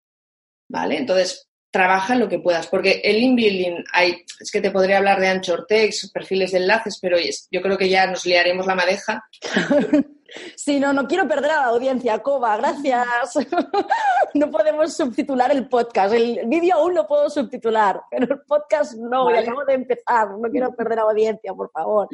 [0.69, 0.97] ¿vale?
[0.97, 5.21] Entonces, trabaja en lo que puedas, porque el inbuilding hay, es que te podría hablar
[5.21, 9.25] de anchor text, perfiles de enlaces, pero yo creo que ya nos liaremos la madeja.
[10.57, 13.07] Sí, no, no quiero perder a la audiencia, Coba, gracias.
[14.35, 16.15] No podemos subtitular el podcast.
[16.15, 19.41] El vídeo aún lo puedo subtitular, pero el podcast no, vale.
[19.41, 20.29] acabo de empezar.
[20.39, 22.09] No quiero perder a la audiencia, por favor.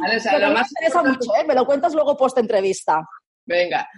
[0.00, 1.44] Vale, o sea, lo más me interesa mucho, ¿eh?
[1.46, 3.06] Me lo cuentas luego post entrevista.
[3.46, 3.88] Venga.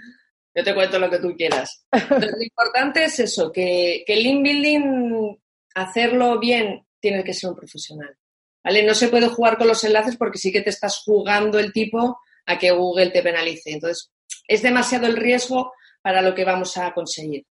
[0.55, 1.87] Yo te cuento lo que tú quieras.
[1.92, 5.38] lo importante es eso, que, que el link building,
[5.74, 8.16] hacerlo bien, tiene que ser un profesional.
[8.62, 8.83] ¿Vale?
[8.83, 12.20] No se puede jugar con los enlaces porque sí que te estás jugando el tipo
[12.50, 13.72] a que Google te penalice.
[13.72, 14.10] Entonces,
[14.46, 17.44] es demasiado el riesgo para lo que vamos a conseguir.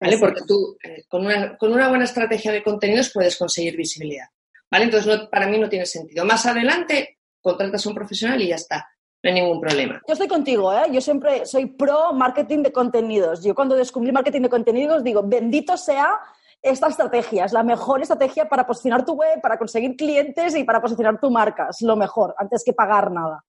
[0.00, 0.18] ¿Vale?
[0.18, 4.26] Porque tú, eh, con, una, con, una, buena estrategia de contenidos, puedes conseguir visibilidad.
[4.70, 4.84] ¿Vale?
[4.84, 6.24] Entonces, para mí no tiene sentido.
[6.24, 8.88] Más adelante, contratas a un profesional y ya está
[9.22, 10.00] no hay ningún problema.
[10.06, 10.86] Yo estoy contigo, ¿eh?
[10.92, 13.42] yo siempre soy pro marketing de contenidos.
[13.42, 16.20] Yo cuando descubrí marketing de contenidos digo, bendito sea
[16.62, 20.80] esta estrategia, es la mejor estrategia para posicionar tu web, para conseguir clientes y para
[20.80, 23.44] posicionar tu marca, es lo mejor, antes que pagar nada.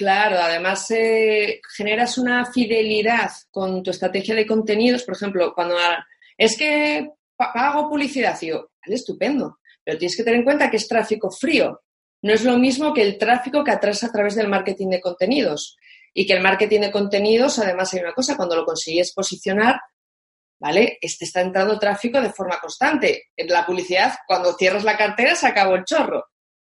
[0.00, 5.76] Claro, además eh, generas una fidelidad con tu estrategia de contenidos, por ejemplo, cuando
[6.38, 10.88] es que pago publicidad, yo, vale, estupendo, pero tienes que tener en cuenta que es
[10.88, 11.82] tráfico frío,
[12.22, 15.76] no es lo mismo que el tráfico que atrasa a través del marketing de contenidos.
[16.14, 19.82] Y que el marketing de contenidos, además, hay una cosa, cuando lo consigues posicionar,
[20.58, 20.96] ¿vale?
[21.02, 23.24] Este está entrando tráfico de forma constante.
[23.36, 26.24] En la publicidad, cuando cierras la cartera, se acabó el chorro.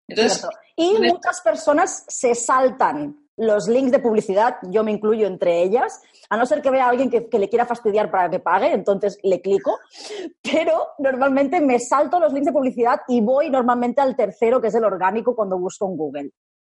[0.08, 0.48] Entonces,
[0.80, 6.38] y muchas personas se saltan los links de publicidad, yo me incluyo entre ellas, a
[6.38, 9.42] no ser que vea a alguien que, le quiera fastidiar para que pague, entonces le
[9.42, 9.78] clico,
[10.42, 14.76] pero normalmente me salto los links de publicidad y voy normalmente al tercero, que es
[14.76, 16.30] el orgánico, cuando busco en Google.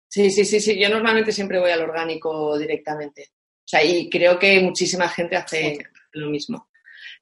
[0.07, 3.31] Sí, sí, sí, sí, yo normalmente siempre voy al orgánico directamente.
[3.59, 5.79] O sea, y creo que muchísima gente hace
[6.11, 6.67] lo mismo.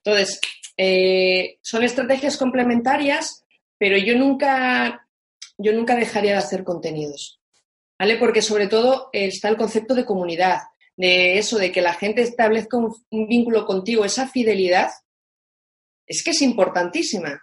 [0.04, 0.40] Entonces,
[0.76, 3.44] eh, son estrategias complementarias,
[3.78, 5.06] pero yo nunca,
[5.58, 7.40] yo nunca dejaría de hacer contenidos.
[7.98, 8.16] ¿vale?
[8.16, 10.58] Porque sobre todo está el concepto de comunidad,
[10.96, 12.94] de eso, de que la gente establezca un,
[13.28, 14.90] vínculo contigo, esa fidelidad,
[16.06, 17.40] es que es importantísima,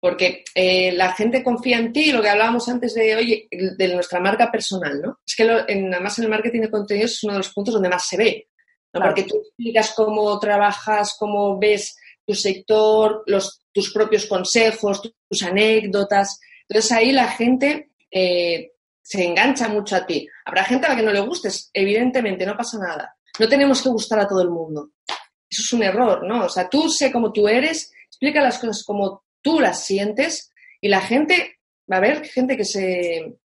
[0.00, 4.18] porque eh, la gente confía en ti, lo que hablábamos antes de, oye, de nuestra
[4.18, 5.18] marca personal, ¿no?
[5.26, 7.88] Es que en, además en el marketing de contenidos es uno de los puntos donde
[7.88, 8.48] más se ve,
[8.94, 9.02] ¿no?
[9.02, 16.40] Porque tú explicas cómo trabajas, cómo ves tu sector, los, tus propios consejos, tus, anécdotas.
[16.68, 20.28] Entonces ahí la gente eh, se engancha mucho a ti.
[20.44, 23.16] Habrá gente a la que no le gustes, evidentemente, no pasa nada.
[23.38, 24.90] No tenemos que gustar a todo el mundo.
[25.48, 26.44] Eso es un error, ¿no?
[26.44, 30.88] O sea, tú sé como tú eres, explica las cosas como tú las sientes y
[30.88, 31.58] la gente,
[31.90, 33.38] va a haber gente que se,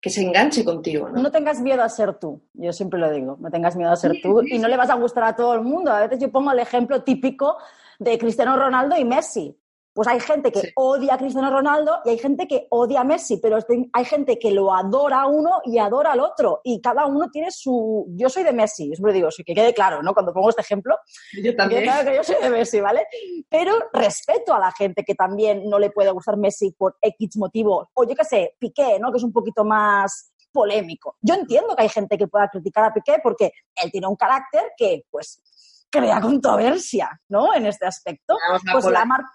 [0.00, 1.22] que se enganche contigo, ¿no?
[1.22, 4.20] No tengas miedo a ser tú, yo siempre lo digo, no tengas miedo a ser
[4.20, 5.92] tú y no le vas a gustar a todo el mundo.
[5.92, 7.56] A veces yo pongo el ejemplo típico
[8.00, 9.56] de Cristiano Ronaldo y Messi
[9.96, 13.38] pues hay gente que odia a Cristiano Ronaldo y hay gente que odia a Messi,
[13.38, 13.56] pero
[13.94, 16.60] hay gente que lo adora a uno y adora al otro.
[16.64, 18.04] Y cada uno tiene su.
[18.10, 20.12] Yo soy de Messi, siempre digo, que quede claro, ¿no?
[20.12, 20.98] Cuando pongo este ejemplo.
[21.42, 21.84] Yo también.
[21.84, 23.06] Claro que yo soy de Messi, ¿vale?
[23.48, 27.88] Pero respeto a la gente que también no le puede gustar Messi por X motivo.
[27.94, 29.10] O yo qué sé, Piqué, ¿no?
[29.10, 31.16] Que es un poquito más polémico.
[31.22, 33.50] Yo entiendo que hay gente que pueda criticar a Piqué porque
[33.82, 35.40] él tiene un carácter que, pues,
[35.88, 37.54] crea controversia, ¿no?
[37.54, 38.36] En este aspecto.
[38.72, 39.30] pues la marca.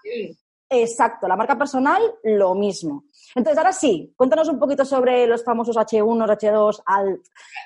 [0.74, 3.04] Exacto, la marca personal, lo mismo.
[3.34, 7.20] Entonces, ahora sí, cuéntanos un poquito sobre los famosos H1, H2, alt,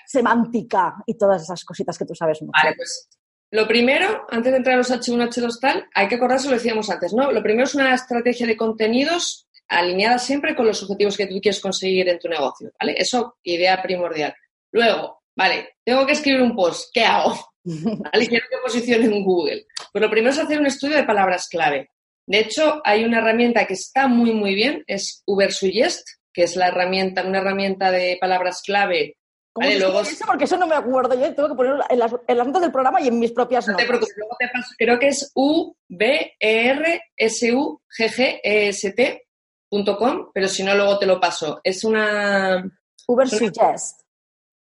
[0.05, 2.59] semántica y todas esas cositas que tú sabes mucho.
[2.61, 3.09] Vale, pues
[3.53, 6.91] lo primero, antes de entrar a los H1, H2, tal, hay que acordarse, lo decíamos
[6.91, 7.31] antes, ¿no?
[7.31, 11.61] Lo primero es una estrategia de contenidos alineada siempre con los objetivos que tú quieres
[11.61, 12.97] conseguir en tu negocio, ¿vale?
[12.99, 14.35] Eso, idea primordial.
[14.73, 17.37] Luego, vale, tengo que escribir un post, ¿qué hago?
[17.65, 18.27] ¿Vale?
[18.27, 19.67] Quiero que posicione en Google.
[19.93, 21.91] Pues lo primero es hacer un estudio de palabras clave.
[22.27, 26.69] De hecho, hay una herramienta que está muy, muy bien, es Ubersuggest, que es la
[26.69, 29.17] herramienta, una herramienta de palabras clave.
[29.53, 30.01] ¿Cómo luego...
[30.03, 30.27] eso?
[30.27, 31.15] Porque eso no me acuerdo.
[31.15, 33.77] Yo tengo que ponerlo en las, en notas del programa y en mis propias no
[33.77, 34.75] Te preocupes, luego te paso.
[34.77, 40.49] Creo que es u b e r s u g g e s t.com, pero
[40.49, 41.61] si no, luego te lo paso.
[41.65, 42.71] Es una...
[43.07, 44.03] Ubersuggest.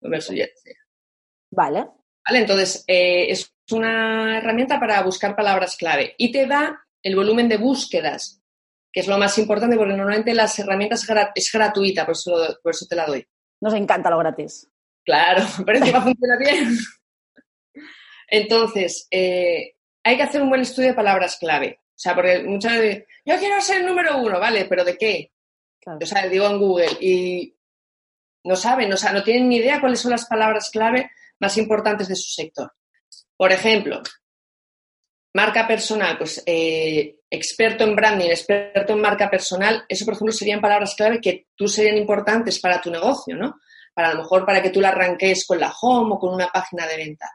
[0.01, 0.71] Ubersuggest, sí.
[1.51, 1.87] Vale.
[2.25, 7.47] Vale, entonces eh, es una herramienta para buscar palabras clave y te da el volumen
[7.47, 8.41] de búsquedas,
[8.91, 12.87] que es lo más importante porque normalmente las herramientas es gratuita, por eso, por eso
[12.89, 13.23] te la doy.
[13.61, 14.67] Nos encanta lo gratis.
[15.03, 16.75] Claro, pero encima funciona bien.
[18.27, 21.81] Entonces, eh, hay que hacer un buen estudio de palabras clave.
[21.83, 24.65] O sea, porque muchas veces, yo quiero ser el número uno, ¿vale?
[24.65, 25.31] ¿Pero de qué?
[25.85, 27.55] O sea, digo en Google y
[28.45, 32.07] no saben, o sea, no tienen ni idea cuáles son las palabras clave más importantes
[32.07, 32.73] de su sector.
[33.37, 34.01] Por ejemplo,
[35.35, 40.61] marca personal, pues eh, experto en branding, experto en marca personal, eso, por ejemplo, serían
[40.61, 43.59] palabras clave que tú serían importantes para tu negocio, ¿no?
[43.93, 46.47] Para a lo mejor para que tú la arranques con la home o con una
[46.47, 47.29] página de venta.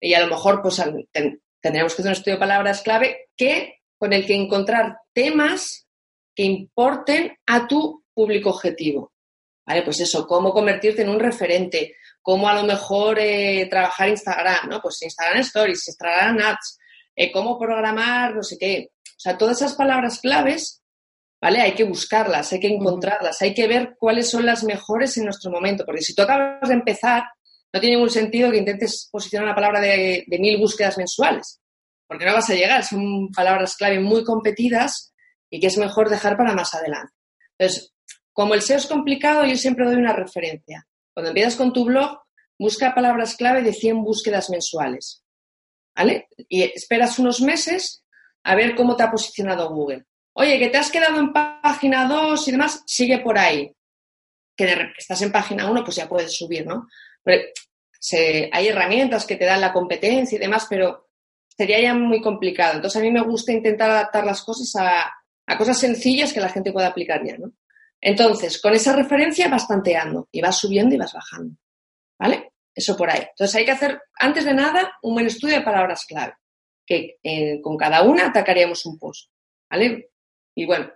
[0.00, 4.12] Y a lo mejor, pues, tendríamos que hacer un estudio de palabras clave que, con
[4.12, 5.86] el que encontrar temas
[6.34, 9.12] que importen a tu público objetivo.
[9.64, 9.82] ¿Vale?
[9.82, 14.80] Pues eso, cómo convertirte en un referente, cómo a lo mejor eh, trabajar Instagram, ¿no?
[14.80, 16.77] Pues Instagram Stories, Instagram Ads,
[17.18, 18.90] eh, cómo programar, no sé qué.
[19.04, 20.82] O sea, todas esas palabras claves,
[21.42, 21.60] ¿vale?
[21.60, 25.50] Hay que buscarlas, hay que encontrarlas, hay que ver cuáles son las mejores en nuestro
[25.50, 27.24] momento, porque si tú acabas de empezar,
[27.72, 31.60] no tiene ningún sentido que intentes posicionar una palabra de, de mil búsquedas mensuales,
[32.06, 35.12] porque no vas a llegar, son palabras clave muy competidas
[35.50, 37.12] y que es mejor dejar para más adelante.
[37.58, 37.92] Entonces,
[38.32, 40.86] como el SEO es complicado, yo siempre doy una referencia.
[41.12, 42.20] Cuando empiezas con tu blog,
[42.56, 45.24] busca palabras clave de 100 búsquedas mensuales.
[45.98, 46.28] ¿Vale?
[46.48, 48.04] Y esperas unos meses
[48.44, 50.04] a ver cómo te ha posicionado Google.
[50.32, 53.74] Oye, que te has quedado en página 2 y demás, sigue por ahí.
[54.56, 56.86] Que estás en página 1, pues ya puedes subir, ¿no?
[58.52, 61.08] hay herramientas que te dan la competencia y demás, pero
[61.48, 62.76] sería ya muy complicado.
[62.76, 65.12] Entonces, a mí me gusta intentar adaptar las cosas a,
[65.46, 67.52] a cosas sencillas que la gente pueda aplicar ya, ¿no?
[68.00, 71.56] Entonces, con esa referencia vas tanteando y vas subiendo y vas bajando.
[72.20, 72.52] ¿Vale?
[72.78, 73.26] Eso por ahí.
[73.30, 76.34] Entonces hay que hacer, antes de nada, un buen estudio de palabras clave,
[76.86, 79.32] que eh, con cada una atacaríamos un post.
[79.68, 80.12] ¿Vale?
[80.54, 80.88] Y bueno,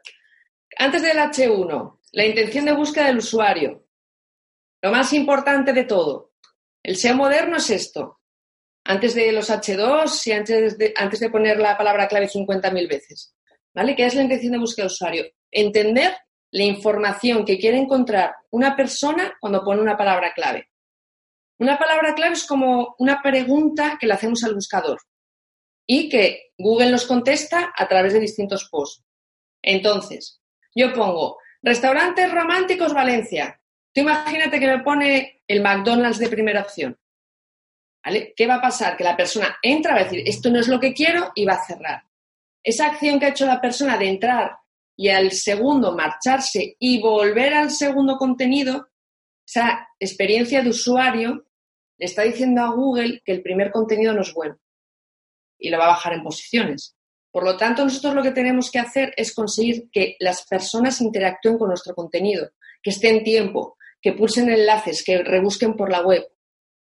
[0.79, 3.85] antes del H1, la intención de búsqueda del usuario.
[4.81, 6.35] Lo más importante de todo.
[6.85, 8.21] El SEO moderno es esto.
[8.85, 13.35] Antes de los H2 y antes de, antes de poner la palabra clave 50.000 veces.
[13.75, 13.97] ¿Vale?
[13.97, 15.25] ¿Qué es la intención de búsqueda del usuario?
[15.51, 16.14] Entender
[16.53, 20.68] la información que quiere encontrar una persona cuando pone una palabra clave.
[21.62, 25.01] Una palabra clave es como una pregunta que le hacemos al buscador
[25.87, 29.05] y que Google nos contesta a través de distintos posts.
[29.62, 30.42] Entonces,
[30.75, 33.61] yo pongo restaurantes románticos Valencia.
[33.94, 36.98] Tú imagínate que me pone el McDonald's de primera opción.
[38.05, 38.35] ¿Vale?
[38.37, 38.96] ¿Qué va a pasar?
[38.96, 41.53] Que la persona entra, va a decir, esto no es lo que quiero y va
[41.53, 42.03] a cerrar.
[42.61, 44.57] Esa acción que ha hecho la persona de entrar
[44.96, 48.88] y al segundo marcharse y volver al segundo contenido,
[49.46, 51.44] esa experiencia de usuario
[52.04, 54.58] está diciendo a Google que el primer contenido no es bueno
[55.58, 56.96] y lo va a bajar en posiciones.
[57.30, 61.56] Por lo tanto, nosotros lo que tenemos que hacer es conseguir que las personas interactúen
[61.56, 62.50] con nuestro contenido,
[62.82, 66.26] que estén tiempo, que pulsen enlaces, que rebusquen por la web.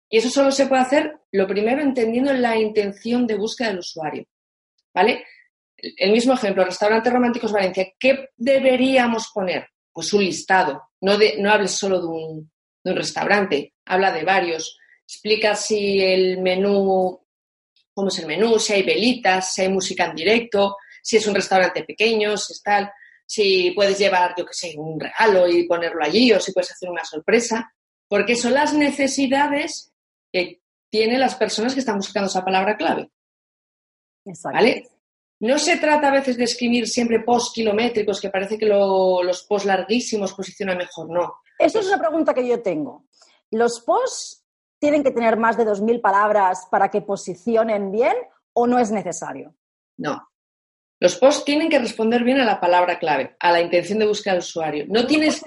[0.08, 4.24] Y eso solo se puede hacer, lo primero, entendiendo la intención de búsqueda del usuario.
[4.94, 5.24] ¿Vale?
[5.78, 9.68] el mismo ejemplo, restaurantes románticos Valencia, ¿qué deberíamos poner?
[9.92, 10.90] Pues un listado.
[11.00, 12.50] No, no hables solo de un,
[12.84, 14.78] restaurante, habla de varios.
[15.08, 17.18] Explica si el menú,
[17.94, 21.34] cómo es el menú, si hay velitas, si hay música en directo, si es un
[21.34, 22.92] restaurante pequeño, si es tal,
[23.24, 26.90] si puedes llevar, yo qué sé, un regalo y ponerlo allí o si puedes hacer
[26.90, 27.72] una sorpresa,
[28.06, 29.94] porque son las necesidades
[30.30, 33.10] que tienen las personas que están buscando esa palabra clave.
[34.26, 34.58] Exacto.
[34.58, 34.88] ¿Vale?
[35.40, 39.66] No se trata a veces de escribir siempre posts kilométricos, que parece que los posts
[39.66, 41.36] larguísimos posicionan mejor, no.
[41.58, 43.06] Eso es una pregunta que yo tengo.
[43.50, 44.37] ¿Los posts
[44.78, 48.14] tienen que tener más de 2.000 palabras para que posicionen bien
[48.52, 49.54] o no es necesario?
[49.96, 50.28] No.
[51.00, 54.34] Los posts tienen que responder bien a la palabra clave, a la intención de búsqueda
[54.34, 54.84] del usuario.
[54.88, 55.44] No, no tienes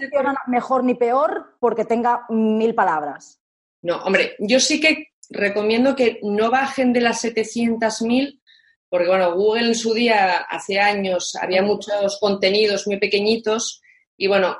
[0.48, 3.42] mejor ni peor porque tenga mil palabras.
[3.82, 8.42] No, hombre, yo sí que recomiendo que no bajen de las 700.000
[8.92, 13.82] porque bueno, Google en su día, hace años, había muchos contenidos muy pequeñitos
[14.18, 14.58] y bueno,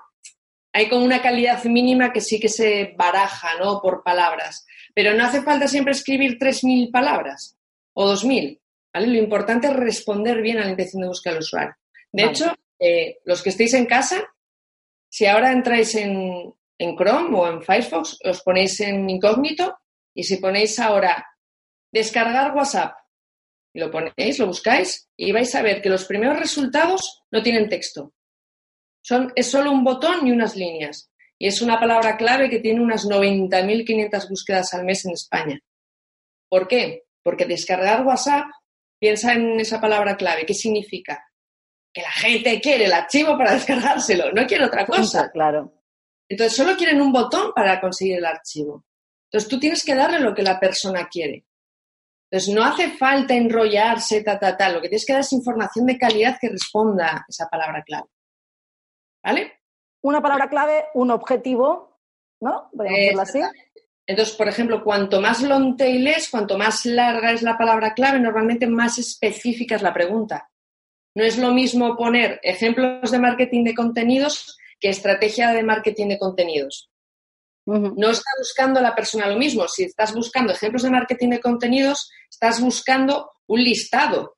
[0.74, 3.82] hay como una calidad mínima que sí que se baraja, ¿no?
[3.82, 4.66] Por palabras.
[4.94, 7.58] Pero no hace falta siempre escribir 3.000 palabras
[7.94, 8.60] o 2.000,
[8.94, 9.08] ¿vale?
[9.08, 11.76] Lo importante es responder bien a la intención de búsqueda del usuario.
[12.12, 14.24] De hecho, eh, los que estéis en casa,
[15.10, 19.78] si ahora entráis en, en Chrome o en Firefox, os ponéis en incógnito
[20.14, 21.26] y si ponéis ahora
[21.92, 22.96] descargar WhatsApp
[23.74, 27.70] y lo ponéis, lo buscáis y vais a ver que los primeros resultados no tienen
[27.70, 28.14] texto.
[29.02, 31.12] Son, es solo un botón y unas líneas.
[31.38, 35.60] Y es una palabra clave que tiene unas 90.500 búsquedas al mes en España.
[36.48, 37.04] ¿Por qué?
[37.24, 38.46] Porque descargar WhatsApp,
[39.00, 40.46] piensa en esa palabra clave.
[40.46, 41.26] ¿Qué significa?
[41.92, 45.32] Que la gente quiere el archivo para descargárselo, no quiere otra cosa.
[45.32, 45.74] Claro.
[46.30, 48.86] Entonces, solo quieren un botón para conseguir el archivo.
[49.26, 51.46] Entonces, tú tienes que darle lo que la persona quiere.
[52.30, 54.70] Entonces, no hace falta enrollarse, ta, ta, ta.
[54.70, 58.08] Lo que tienes que dar es información de calidad que responda a esa palabra clave.
[59.24, 59.54] ¿Vale?
[60.02, 62.00] Una palabra clave, un objetivo,
[62.42, 62.70] ¿no?
[62.76, 63.42] Podemos decirlo así.
[64.08, 68.20] Entonces, por ejemplo, cuanto más long tail es, cuanto más larga es la palabra clave,
[68.20, 70.50] normalmente más específica es la pregunta.
[71.16, 76.20] No es lo mismo poner ejemplos de marketing de contenidos que estrategia de marketing de
[76.20, 76.90] contenidos.
[77.66, 79.68] No está buscando la persona lo mismo.
[79.68, 84.38] Si estás buscando ejemplos de marketing de contenidos, estás buscando un listado.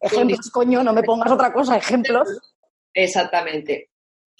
[0.00, 2.28] Ejemplos, coño, no me pongas otra cosa, ejemplos.
[2.94, 3.90] Exactamente.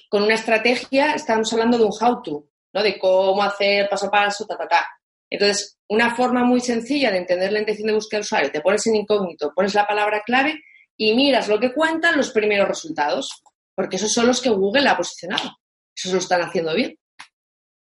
[0.09, 2.82] Con una estrategia estamos hablando de un how-to, ¿no?
[2.82, 4.86] De cómo hacer paso a paso, ta, ta, ta.
[5.30, 8.86] Entonces, una forma muy sencilla de entender la intención de búsqueda de usuario, te pones
[8.86, 10.61] en incógnito, pones la palabra clave
[10.97, 13.43] y miras lo que cuentan los primeros resultados,
[13.74, 15.59] porque esos son los que Google ha posicionado.
[15.95, 16.99] Eso lo están haciendo bien.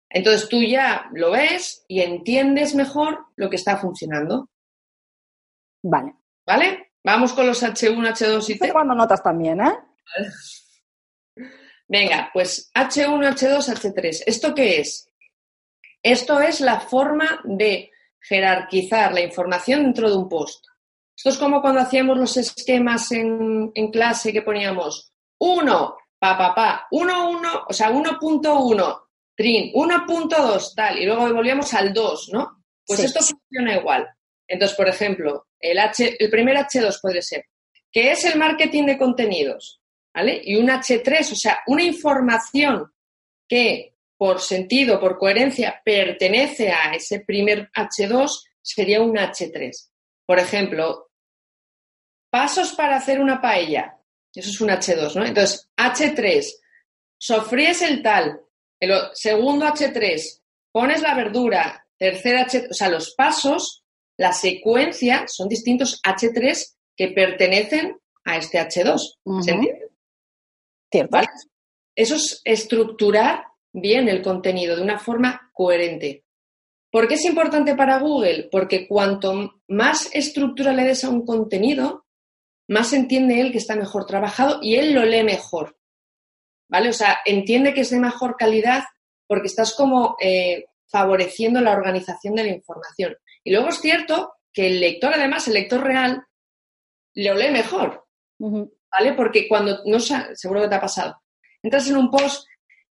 [0.09, 4.49] Entonces tú ya lo ves y entiendes mejor lo que está funcionando.
[5.83, 6.15] Vale.
[6.45, 6.91] ¿Vale?
[7.03, 8.71] Vamos con los H1, H2 y T.
[8.71, 9.73] cuando notas también, ¿eh?
[11.87, 14.23] Venga, pues H1, H2, H3.
[14.25, 15.09] ¿Esto qué es?
[16.03, 20.65] Esto es la forma de jerarquizar la información dentro de un post.
[21.15, 26.53] Esto es como cuando hacíamos los esquemas en, en clase que poníamos 1, pa, pa,
[26.53, 29.01] pa, 1, 1, o sea, 1.1,
[29.35, 32.63] trin, 1.2, tal, y luego volvíamos al 2, ¿no?
[32.85, 34.07] Pues esto funciona igual.
[34.47, 37.45] Entonces, por ejemplo, el, H, el primer H2 puede ser,
[37.91, 39.81] ¿qué es el marketing de contenidos?
[40.17, 40.41] ¿Vale?
[40.43, 42.91] Y un H3, o sea, una información
[43.47, 49.71] que por sentido, por coherencia, pertenece a ese primer H2, sería un H3.
[50.25, 51.11] Por ejemplo,
[52.31, 53.95] pasos para hacer una paella.
[54.33, 55.23] Eso es un H2, ¿no?
[55.23, 56.51] Entonces, H3,
[57.19, 58.41] sofríes el tal,
[58.79, 60.41] el segundo H3,
[60.71, 63.83] pones la verdura, tercer H, o sea, los pasos,
[64.17, 69.43] la secuencia son distintos H3 que pertenecen a este H2.
[69.43, 69.87] ¿Se entiende?
[70.91, 71.17] Cierto.
[71.95, 76.23] Eso es estructurar bien el contenido de una forma coherente.
[76.91, 78.49] ¿Por qué es importante para Google?
[78.51, 82.05] Porque cuanto más estructura le des a un contenido,
[82.69, 85.77] más entiende él que está mejor trabajado y él lo lee mejor.
[86.69, 86.89] ¿vale?
[86.89, 88.83] O sea, entiende que es de mejor calidad
[89.27, 93.15] porque estás como eh, favoreciendo la organización de la información.
[93.43, 96.23] Y luego es cierto que el lector, además, el lector real,
[97.15, 98.05] lo lee mejor,
[98.91, 99.13] ¿vale?
[99.13, 101.21] Porque cuando, no seguro que te ha pasado,
[101.61, 102.47] entras en un post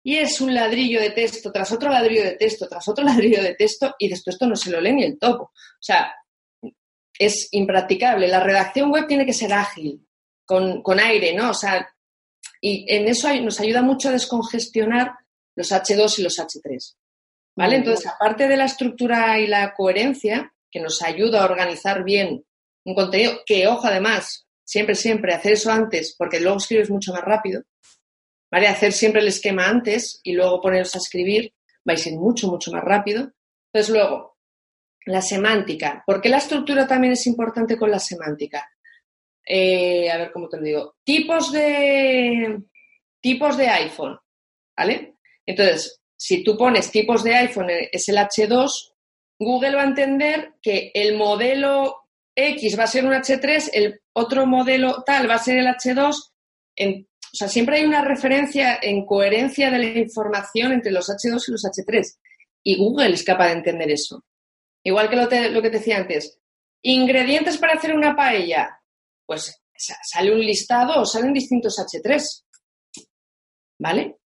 [0.03, 3.55] y es un ladrillo de texto tras otro ladrillo de texto tras otro ladrillo de
[3.55, 5.43] texto y después esto no se lo lee ni el topo.
[5.43, 6.13] O sea,
[7.17, 8.27] es impracticable.
[8.27, 10.05] La redacción web tiene que ser ágil,
[10.45, 11.51] con, con aire, ¿no?
[11.51, 11.87] O sea,
[12.59, 15.13] y en eso nos ayuda mucho a descongestionar
[15.55, 16.95] los H2 y los H3.
[17.55, 17.75] ¿Vale?
[17.77, 22.45] Entonces, aparte de la estructura y la coherencia, que nos ayuda a organizar bien
[22.85, 27.23] un contenido, que, ojo, además, siempre, siempre, hacer eso antes, porque luego escribes mucho más
[27.23, 27.63] rápido,
[28.51, 28.67] ¿vale?
[28.67, 31.53] Hacer siempre el esquema antes y luego poneros a escribir,
[31.83, 33.31] vais a ir mucho, mucho más rápido.
[33.73, 34.37] Entonces, luego,
[35.05, 36.03] la semántica.
[36.05, 38.69] ¿Por qué la estructura también es importante con la semántica?
[39.45, 42.61] Eh, a ver cómo te lo digo, tipos de,
[43.19, 44.17] tipos de iPhone,
[44.77, 45.15] ¿vale?
[45.45, 48.93] Entonces, si tú pones tipos de iPhone, eh, es el H2,
[49.39, 52.00] Google va a entender que el modelo
[52.35, 56.15] X va a ser un H3, el otro modelo tal va a ser el H2.
[56.15, 61.51] o sea, siempre hay una referencia en coherencia de la información entre los H2 y
[61.51, 62.17] los H3.
[62.63, 64.23] Y Google es capaz de entender eso.
[64.83, 66.39] Igual que lo, lo que te decía antes.
[66.83, 68.81] Ingredientes para hacer una paella
[69.31, 69.63] pues
[70.03, 72.43] sale un listado o salen distintos H3.
[73.79, 74.17] ¿Vale?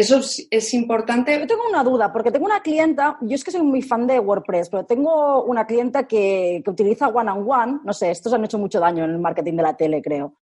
[0.00, 0.18] Eso
[0.50, 1.38] es, importante.
[1.38, 4.18] Yo tengo una duda, porque tengo una clienta, yo es que soy muy fan de
[4.18, 8.56] WordPress, pero tengo una clienta que, utiliza One on One, no sé, estos han hecho
[8.56, 10.38] mucho daño en el marketing de la tele, creo.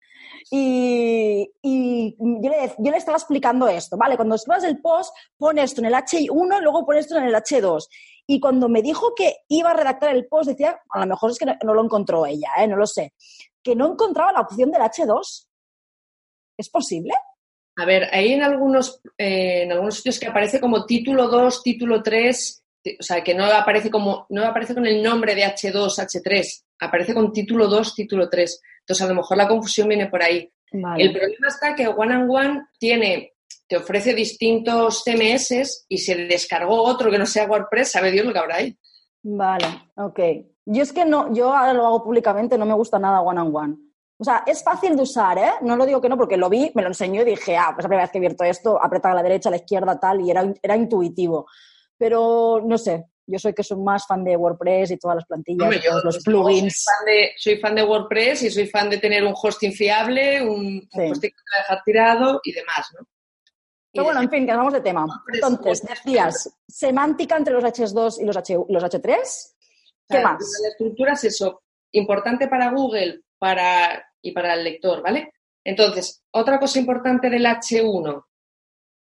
[0.51, 4.15] Y, yo, le, estaba explicando esto, ¿vale?
[4.15, 7.33] Cuando escribas el post, pon esto en el H1 y luego pon esto en el
[7.33, 7.87] H2.
[8.27, 11.39] Y cuando me dijo que iba a redactar el post, decía, a lo mejor es
[11.39, 12.67] que no, lo encontró ella, ¿eh?
[12.67, 13.13] no lo sé
[13.63, 15.47] que no encontraba la opción del H2.
[16.57, 17.13] ¿Es posible?
[17.77, 22.01] A ver, hay en algunos, eh, en algunos sitios que aparece como título 2, título
[22.01, 22.63] 3,
[22.99, 27.13] o sea, que no aparece como, no aparece con el nombre de H2, H3, aparece
[27.13, 28.61] con título 2, título 3.
[28.79, 30.51] Entonces, a lo mejor la confusión viene por ahí.
[30.71, 33.33] El problema está que One and One tiene,
[33.67, 38.33] te ofrece distintos CMS y se descargó otro que no sea WordPress, sabe Dios lo
[38.33, 38.75] que habrá ahí.
[39.21, 40.19] Vale, ok.
[40.65, 43.55] Yo es que no, yo ahora lo hago públicamente, no me gusta nada one on
[43.55, 43.75] one.
[44.19, 45.51] O sea, es fácil de usar, ¿eh?
[45.61, 47.83] No lo digo que no, porque lo vi, me lo enseñó y dije, ah, pues
[47.83, 50.21] la primera vez que he abierto esto, apretar a la derecha, a la izquierda, tal,
[50.21, 51.45] y era, era intuitivo.
[51.97, 55.63] Pero, no sé, Yo soy que soy más fan de WordPress y todas las plantillas,
[55.63, 56.83] Hombre, yo, todos los plugins.
[56.83, 60.41] Soy fan, de, soy fan de WordPress y soy fan de tener un hosting fiable,
[60.41, 61.11] un, un Sí.
[61.11, 63.05] hosting que te va a dejar tirado y demás, ¿no?
[63.91, 65.05] Pero bueno, en fin, que vamos de tema.
[65.33, 69.17] Entonces, decías, semántica entre los H2 y los, H, los H3.
[70.07, 70.37] ¿Qué más?
[70.61, 75.33] La estructura es eso, importante para Google para, y para el lector, ¿vale?
[75.63, 78.25] Entonces, otra cosa importante del H1.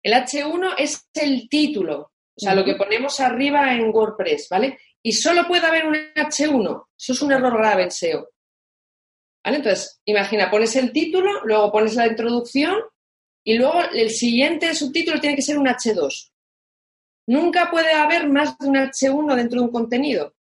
[0.03, 4.79] El H1 es el título, o sea, lo que ponemos arriba en WordPress, ¿vale?
[5.03, 6.87] Y solo puede haber un H1.
[6.97, 8.29] Eso es un error grave en SEO.
[9.45, 9.57] ¿Vale?
[9.57, 12.77] Entonces, imagina, pones el título, luego pones la introducción
[13.45, 16.31] y luego el siguiente subtítulo tiene que ser un H2.
[17.27, 20.35] Nunca puede haber más de un H1 dentro de un contenido,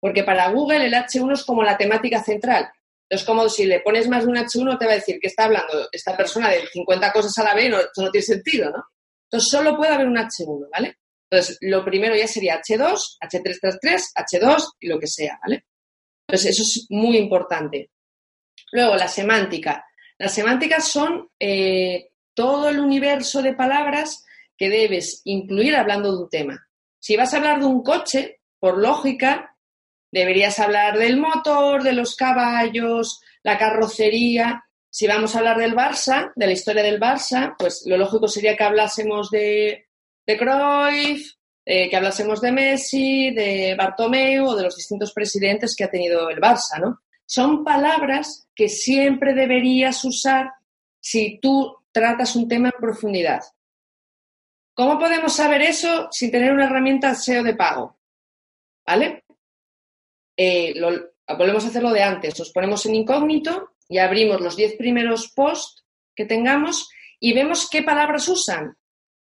[0.00, 2.72] porque para Google el H1 es como la temática central.
[3.12, 5.44] Es como si le pones más de un H1 te va a decir que está
[5.44, 8.82] hablando esta persona de 50 cosas a la vez no, eso no tiene sentido, ¿no?
[9.24, 10.96] Entonces solo puede haber un H1, ¿vale?
[11.30, 15.66] Entonces lo primero ya sería H2, H333, H2 y lo que sea, ¿vale?
[16.26, 17.90] Entonces eso es muy importante.
[18.70, 19.84] Luego la semántica.
[20.16, 24.24] Las semánticas son eh, todo el universo de palabras
[24.56, 26.66] que debes incluir hablando de un tema.
[26.98, 29.51] Si vas a hablar de un coche, por lógica,
[30.12, 34.64] deberías hablar del motor, de los caballos, la carrocería.
[34.88, 38.56] Si vamos a hablar del Barça, de la historia del Barça, pues lo lógico sería
[38.56, 39.86] que hablásemos de,
[40.26, 41.32] de Cruyff,
[41.64, 46.28] eh, que hablásemos de Messi, de Bartomeu o de los distintos presidentes que ha tenido
[46.28, 47.00] el Barça, ¿no?
[47.24, 50.52] Son palabras que siempre deberías usar
[51.00, 53.40] si tú tratas un tema en profundidad.
[54.74, 57.98] ¿Cómo podemos saber eso sin tener una herramienta SEO de pago?
[58.86, 59.24] ¿Vale?
[60.36, 60.90] Eh, lo,
[61.36, 62.38] volvemos a hacerlo de antes.
[62.38, 66.88] Nos ponemos en incógnito y abrimos los 10 primeros posts que tengamos
[67.20, 68.76] y vemos qué palabras usan.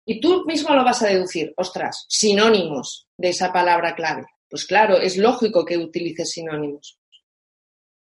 [0.05, 1.53] Y tú mismo lo vas a deducir.
[1.57, 4.25] Ostras, sinónimos de esa palabra clave.
[4.49, 6.99] Pues claro, es lógico que utilices sinónimos.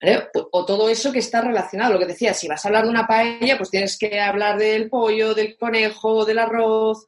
[0.02, 0.30] ¿Vale?
[0.52, 1.94] O todo eso que está relacionado.
[1.94, 4.90] Lo que decía, si vas a hablar de una paella, pues tienes que hablar del
[4.90, 7.08] pollo, del conejo, del arroz.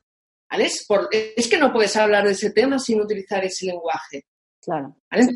[0.49, 0.65] ¿Vale?
[0.65, 4.25] Es, por, es que no puedes hablar de ese tema sin utilizar ese lenguaje.
[4.59, 4.97] Claro.
[5.09, 5.27] ¿Vale?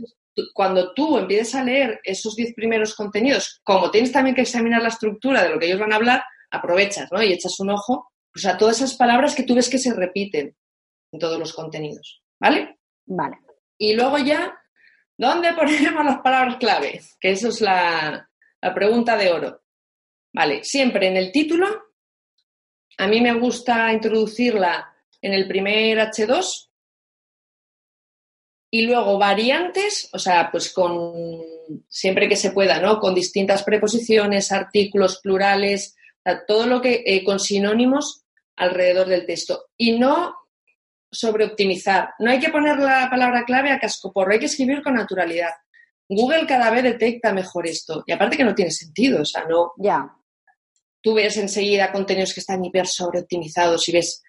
[0.53, 4.89] Cuando tú empieces a leer esos 10 primeros contenidos, como tienes también que examinar la
[4.89, 7.21] estructura de lo que ellos van a hablar, aprovechas ¿no?
[7.21, 10.55] y echas un ojo pues, a todas esas palabras que tú ves que se repiten
[11.11, 12.23] en todos los contenidos.
[12.39, 12.79] ¿Vale?
[13.05, 13.37] Vale.
[13.77, 14.55] Y luego ya,
[15.17, 17.01] ¿dónde ponemos las palabras clave?
[17.19, 18.29] Que eso es la,
[18.61, 19.61] la pregunta de oro.
[20.33, 21.67] Vale, siempre en el título.
[22.97, 26.69] A mí me gusta introducirla en el primer H2
[28.73, 31.13] y luego variantes, o sea, pues con
[31.87, 32.99] siempre que se pueda, ¿no?
[32.99, 38.23] Con distintas preposiciones, artículos, plurales, o sea, todo lo que eh, con sinónimos
[38.55, 39.65] alrededor del texto.
[39.77, 40.33] Y no
[41.11, 42.15] sobreoptimizar.
[42.17, 45.51] No hay que poner la palabra clave a cascoporro, hay que escribir con naturalidad.
[46.09, 48.03] Google cada vez detecta mejor esto.
[48.07, 49.73] Y aparte que no tiene sentido, o sea, no.
[49.77, 50.11] Ya.
[50.99, 54.23] Tú ves enseguida contenidos que están hiper sobreoptimizados y ves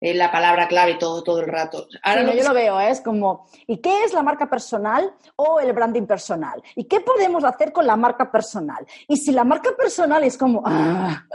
[0.00, 1.86] eh, la palabra clave todo, todo el rato.
[2.02, 2.90] Ahora sí, no, yo lo veo, ¿eh?
[2.90, 6.62] es como, ¿y qué es la marca personal o el branding personal?
[6.74, 8.86] ¿Y qué podemos hacer con la marca personal?
[9.08, 10.62] Y si la marca personal es como...
[10.64, 11.26] ¡ah!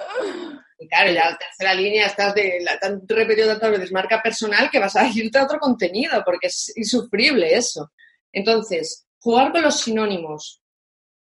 [0.79, 4.69] Y claro, ya la tercera línea estás de la tan repetido tantas veces marca personal
[4.69, 7.91] que vas a irte a otro contenido porque es insufrible eso.
[8.31, 10.61] Entonces, jugar con los sinónimos.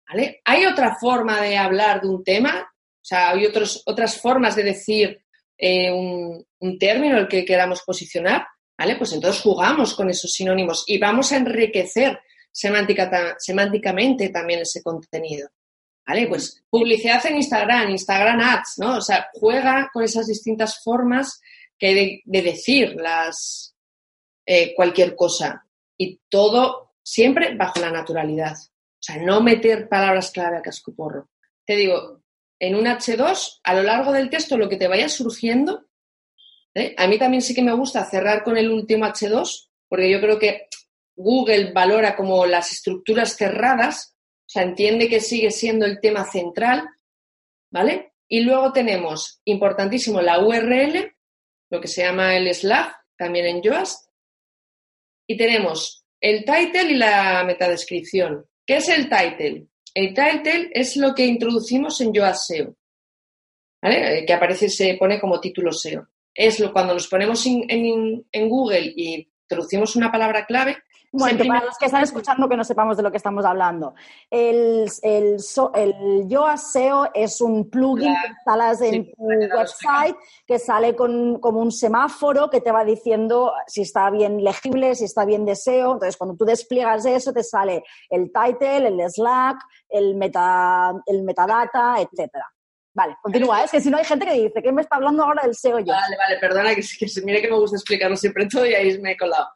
[0.08, 0.42] ¿Vale?
[0.46, 2.62] ¿Hay otra forma de hablar de un tema?
[2.62, 5.22] O sea, hay otros, otras formas de decir
[5.64, 8.96] eh, un, término el que queramos posicionar, ¿vale?
[8.96, 12.20] Pues entonces jugamos con esos sinónimos y vamos a enriquecer
[12.52, 15.50] semántica, semánticamente también ese contenido.
[16.08, 16.28] ¿Vale?
[16.28, 18.98] Pues publicidad en Instagram, Instagram Ads, ¿no?
[18.98, 21.40] O sea, juega con esas distintas formas
[21.78, 22.98] que de, de decir
[24.48, 25.64] eh, cualquier cosa.
[25.96, 28.58] Y todo siempre bajo la naturalidad.
[28.58, 31.30] O sea, no meter palabras clave a cascoporro.
[31.66, 32.21] Te digo,
[32.62, 35.88] en un H2, a lo largo del texto, lo que te vaya surgiendo,
[36.76, 36.94] ¿eh?
[36.96, 40.38] a mí también sí que me gusta cerrar con el último H2, porque yo creo
[40.38, 40.68] que
[41.16, 46.88] Google valora como las estructuras cerradas, o sea, entiende que sigue siendo el tema central,
[47.72, 48.14] ¿vale?
[48.28, 51.16] Y luego tenemos, importantísimo, la URL,
[51.72, 54.08] lo que se llama el slash, también en Yoast,
[55.26, 58.46] y tenemos el title y la metadescripción.
[58.68, 59.66] ¿Qué es el title?
[59.94, 62.76] El title es lo que introducimos en Yoast SEO,
[63.82, 64.26] ¿vale?
[64.26, 66.08] Que aparece, se pone como título SEO.
[66.34, 70.78] Es lo cuando nos ponemos en, en Google y introducimos una palabra clave,
[71.14, 73.96] Bueno, para los que están escuchando que no sepamos de lo que estamos hablando,
[74.30, 75.38] el, el,
[75.74, 80.16] el Yoast SEO es un plugin que instalas en tu website
[80.48, 85.04] que sale con, como un semáforo que te va diciendo si está bien legible, si
[85.04, 85.94] está bien de SEO.
[85.94, 89.58] Entonces, cuando tú despliegas eso, te sale el title, el Slack,
[89.90, 92.48] el, meta, el metadata, etcétera.
[92.94, 93.62] Vale, continúa.
[93.62, 93.66] ¿eh?
[93.66, 95.80] Es que si no hay gente que dice, ¿qué me está hablando ahora del SEO
[95.80, 95.94] yo?
[95.94, 99.12] Vale, vale, perdona, que, que mire que me gusta explicarlo siempre todo y ahí me
[99.12, 99.48] he colado.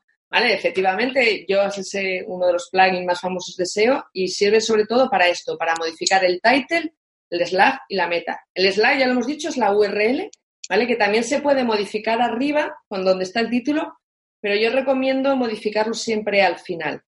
[0.43, 1.95] Efectivamente, yo es
[2.27, 5.75] uno de los plugins más famosos de SEO y sirve sobre todo para esto, para
[5.75, 6.93] modificar el title,
[7.29, 8.41] el slash y la meta.
[8.53, 10.29] El slash, ya lo hemos dicho, es la URL,
[10.69, 10.87] ¿vale?
[10.87, 13.97] Que también se puede modificar arriba, con donde está el título,
[14.41, 17.01] pero yo recomiendo modificarlo siempre al final.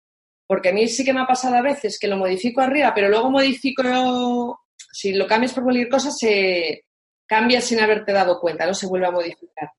[0.47, 3.09] Porque a mí sí que me ha pasado a veces que lo modifico arriba, pero
[3.09, 4.61] luego modifico,
[4.91, 6.85] si lo cambias por cualquier cosa, se
[7.25, 9.69] cambia sin haberte dado cuenta, no se vuelve a modificar.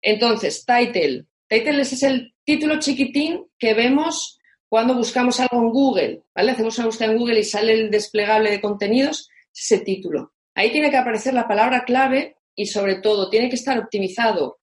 [0.00, 1.26] Entonces, title.
[1.48, 4.38] Title es el título chiquitín que vemos
[4.68, 6.52] cuando buscamos algo en Google, ¿vale?
[6.52, 10.32] Hacemos una búsqueda en Google y sale el desplegable de contenidos, ese título.
[10.54, 14.58] Ahí tiene que aparecer la palabra clave y sobre todo tiene que estar optimizado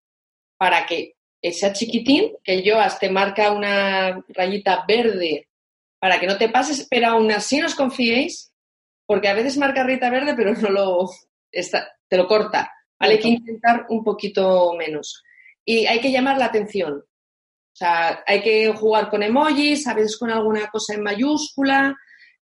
[0.57, 1.15] para que
[1.51, 5.47] sea chiquitín, que el YOAS te marca una rayita verde
[5.99, 8.51] para que no te pases, pero aún así no os confiéis,
[9.05, 11.09] porque a veces marca rayita verde, pero no lo
[11.49, 12.71] te lo corta.
[12.99, 15.23] Hay que intentar un poquito menos.
[15.66, 16.93] Y hay que llamar la atención.
[17.74, 21.95] O sea, hay que jugar con emojis, a veces con alguna cosa en mayúscula,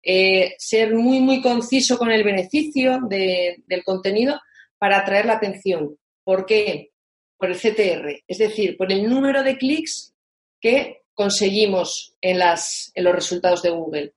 [0.01, 4.39] eh, ser muy, muy conciso con el beneficio del contenido
[4.77, 5.97] para atraer la atención.
[6.23, 6.91] ¿Por qué?
[7.37, 10.13] Por el CTR, es decir, por el número de clics
[10.59, 14.13] que conseguimos en, las, en los resultados de Google.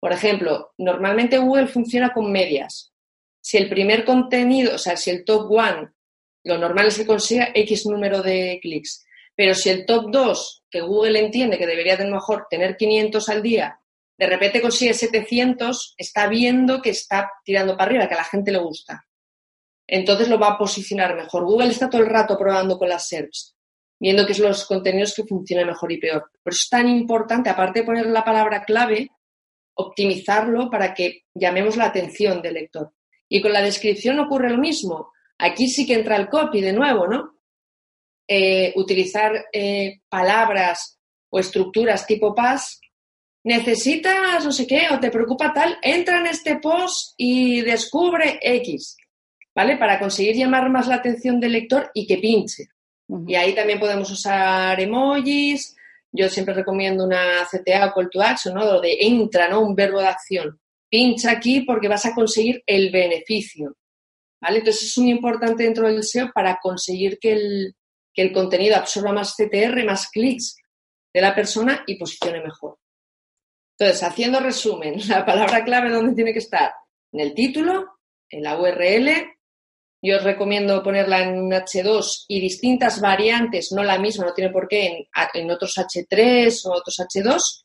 [0.00, 2.92] Por ejemplo, normalmente Google funciona con medias.
[3.40, 5.90] Si el primer contenido, o sea, si el top one,
[6.44, 9.04] lo normal es que consiga X número de clics.
[9.34, 13.42] Pero si el top 2, que Google entiende que debería de mejor tener 500 al
[13.42, 13.80] día,
[14.18, 18.52] de repente consigue 700, está viendo que está tirando para arriba, que a la gente
[18.52, 19.06] le gusta
[19.90, 21.44] entonces lo va a posicionar mejor.
[21.44, 23.56] Google está todo el rato probando con las SERPs,
[23.98, 26.30] viendo qué son los contenidos que funcionan mejor y peor.
[26.42, 29.10] Por eso es tan importante, aparte de poner la palabra clave,
[29.74, 32.92] optimizarlo para que llamemos la atención del lector.
[33.28, 35.10] Y con la descripción ocurre lo mismo.
[35.40, 37.34] Aquí sí que entra el copy de nuevo, ¿no?
[38.28, 40.98] Eh, utilizar eh, palabras
[41.30, 42.80] o estructuras tipo PAS.
[43.42, 48.96] Necesitas no sé qué o te preocupa tal, entra en este post y descubre X.
[49.54, 49.76] ¿vale?
[49.76, 52.68] Para conseguir llamar más la atención del lector y que pinche.
[53.26, 55.76] Y ahí también podemos usar emojis.
[56.12, 58.64] Yo siempre recomiendo una CTA o call to action, ¿no?
[58.64, 59.60] Lo de entra, ¿no?
[59.60, 60.58] Un verbo de acción.
[60.88, 63.76] Pincha aquí porque vas a conseguir el beneficio.
[64.42, 67.76] Entonces es muy importante dentro del SEO para conseguir que el,
[68.12, 70.56] que el contenido absorba más CTR, más clics
[71.12, 72.78] de la persona y posicione mejor.
[73.78, 76.72] Entonces, haciendo resumen, la palabra clave dónde tiene que estar
[77.12, 79.10] en el título, en la URL,
[80.02, 84.66] yo os recomiendo ponerla en H2 y distintas variantes, no la misma, no tiene por
[84.66, 87.64] qué, en, otros H3 o otros H2.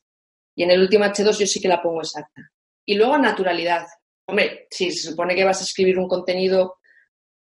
[0.54, 2.50] Y en el último H2 yo sí que la pongo exacta.
[2.84, 3.86] Y luego naturalidad.
[4.28, 6.78] Hombre, si se supone que vas a escribir un contenido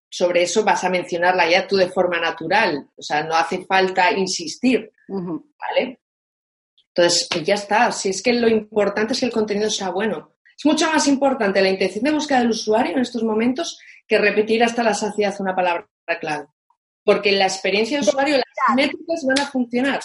[0.09, 2.89] sobre eso, vas a mencionarla ya tú de forma natural.
[2.95, 4.91] O sea, no hace falta insistir.
[5.07, 6.01] ¿Vale?
[6.95, 7.91] Entonces, ya está.
[7.91, 10.35] Si es que lo importante es que el contenido sea bueno.
[10.55, 14.63] Es mucho más importante la intención de búsqueda del usuario en estos momentos que repetir
[14.63, 15.87] hasta la saciedad una palabra
[16.19, 16.47] clave.
[17.03, 19.99] Porque la experiencia de usuario, las métricas van a funcionar.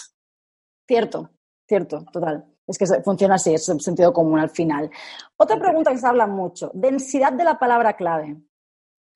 [0.87, 1.29] Cierto,
[1.67, 2.45] cierto, total.
[2.69, 4.89] Es que funciona así, es un sentido común al final.
[5.37, 8.37] Otra pregunta que se habla mucho, densidad de la palabra clave.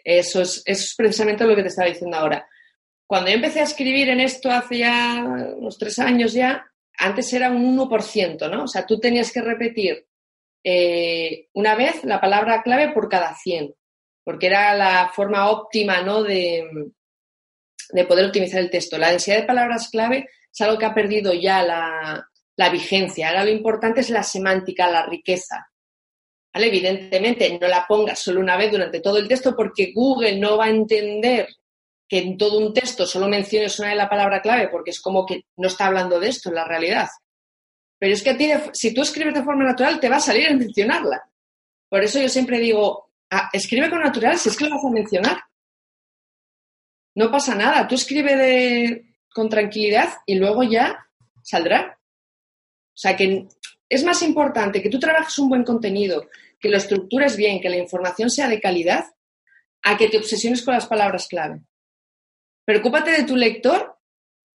[0.03, 2.47] Eso es, eso es precisamente lo que te estaba diciendo ahora.
[3.05, 5.23] Cuando yo empecé a escribir en esto hace ya
[5.57, 6.65] unos tres años ya,
[6.97, 8.63] antes era un 1%, ¿no?
[8.63, 10.07] O sea, tú tenías que repetir
[10.63, 13.73] eh, una vez la palabra clave por cada 100
[14.23, 16.23] porque era la forma óptima ¿no?
[16.23, 16.91] de,
[17.89, 18.97] de poder optimizar el texto.
[18.97, 23.29] La densidad de palabras clave es algo que ha perdido ya la, la vigencia.
[23.29, 25.67] Ahora lo importante es la semántica, la riqueza.
[26.53, 30.65] Evidentemente, no la pongas solo una vez durante todo el texto porque Google no va
[30.65, 31.47] a entender
[32.07, 35.25] que en todo un texto solo menciones una de la palabra clave porque es como
[35.25, 37.07] que no está hablando de esto en la realidad.
[37.97, 40.47] Pero es que a ti, si tú escribes de forma natural, te va a salir
[40.47, 41.23] a mencionarla.
[41.89, 44.91] Por eso yo siempre digo, Ah, escribe con natural, si es que lo vas a
[44.91, 45.37] mencionar.
[47.15, 51.03] No pasa nada, tú escribe con tranquilidad y luego ya
[51.41, 51.99] saldrá.
[52.93, 53.47] O sea que
[53.89, 56.27] es más importante que tú trabajes un buen contenido,
[56.59, 59.05] que lo estructures bien, que la información sea de calidad,
[59.83, 61.61] a que te obsesiones con las palabras clave.
[62.65, 63.97] Preocúpate de tu lector,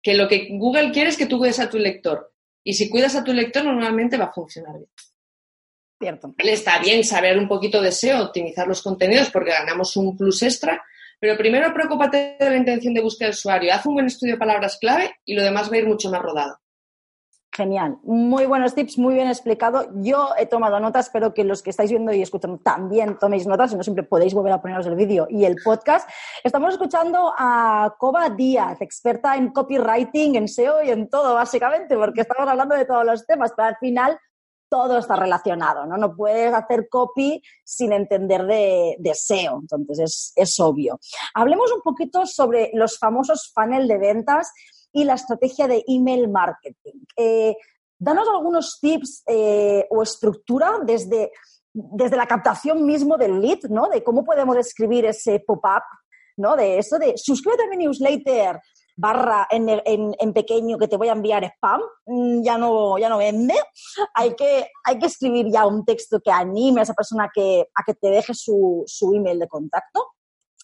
[0.01, 2.33] que lo que Google quiere es que tú des a tu lector.
[2.63, 4.89] Y si cuidas a tu lector, normalmente va a funcionar bien.
[5.99, 6.33] Cierto.
[6.37, 10.83] Está bien saber un poquito de SEO, optimizar los contenidos porque ganamos un plus extra,
[11.19, 13.73] pero primero preocúpate de la intención de búsqueda del usuario.
[13.73, 16.21] Haz un buen estudio de palabras clave y lo demás va a ir mucho más
[16.21, 16.59] rodado.
[17.57, 19.87] Genial, muy buenos tips, muy bien explicado.
[19.95, 23.71] Yo he tomado notas, espero que los que estáis viendo y escuchando también toméis notas,
[23.71, 26.07] si no siempre podéis volver a poneros el vídeo y el podcast.
[26.43, 32.21] Estamos escuchando a Coba Díaz, experta en copywriting, en SEO y en todo, básicamente, porque
[32.21, 34.19] estamos hablando de todos los temas, pero al final
[34.69, 35.97] todo está relacionado, ¿no?
[35.97, 40.99] No puedes hacer copy sin entender de, SEO, entonces es, es obvio.
[41.33, 44.53] Hablemos un poquito sobre los famosos funnel de ventas
[44.91, 47.03] y la estrategia de email marketing.
[47.15, 47.55] Eh,
[47.97, 51.31] danos algunos tips eh, o estructura desde,
[51.73, 53.89] desde la captación mismo del lead, ¿no?
[53.89, 55.83] De cómo podemos escribir ese pop-up,
[56.37, 56.55] ¿no?
[56.55, 58.59] De eso de suscríbete a mi newsletter
[58.97, 63.19] barra en, en, pequeño que te voy a enviar spam, mm, ya no, ya no
[63.19, 63.53] vende.
[64.15, 67.83] Hay que, hay que escribir ya un texto que anime a esa persona que, a
[67.83, 70.13] que te deje su, su email de contacto.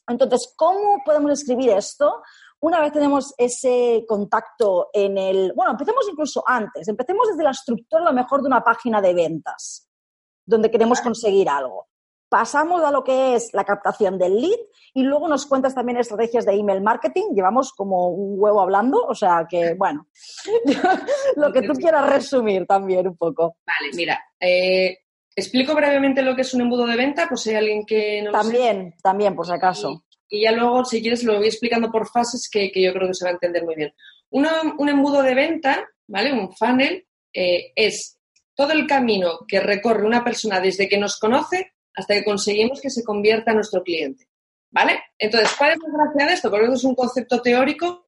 [0.08, 2.22] Entonces, ¿cómo podemos escribir esto?
[2.64, 8.02] Una vez tenemos ese contacto en el, bueno, empecemos incluso antes, empecemos desde la estructura
[8.02, 9.90] a lo mejor de una página de ventas,
[10.46, 11.90] donde queremos conseguir algo.
[12.30, 14.60] Pasamos a lo que es la captación del lead
[14.94, 17.34] y luego nos cuentas también estrategias de email marketing.
[17.36, 20.08] Llevamos como un huevo hablando, o sea que, bueno,
[21.36, 23.58] lo que tú quieras resumir también un poco.
[23.68, 25.00] Vale, mira, eh,
[25.36, 28.32] explico brevemente lo que es un embudo de venta, pues si hay alguien que no
[28.32, 32.50] También, también, por si acaso y ya luego, si quieres, lo voy explicando por fases
[32.50, 33.94] que, yo creo que se va a entender muy bien.
[34.32, 36.34] un embudo de venta, ¿vale?
[36.34, 38.18] Un funnel, eh, es
[38.56, 42.90] todo el camino que recorre una persona desde que nos conoce hasta que conseguimos que
[42.90, 44.28] se convierta en nuestro cliente,
[44.72, 45.04] ¿vale?
[45.20, 46.50] Entonces, ¿cuál es la gracia de esto?
[46.50, 48.08] Porque esto es un concepto teórico,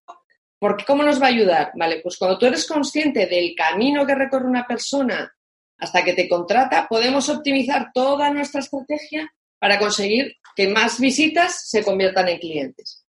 [0.57, 1.73] porque ¿cómo nos va a ayudar?
[1.75, 5.31] Vale, pues cuando tú eres consciente del camino que recorre una persona
[5.77, 11.83] hasta que te contrata, podemos optimizar toda nuestra estrategia para conseguir que más visitas se
[11.83, 13.05] conviertan en clientes.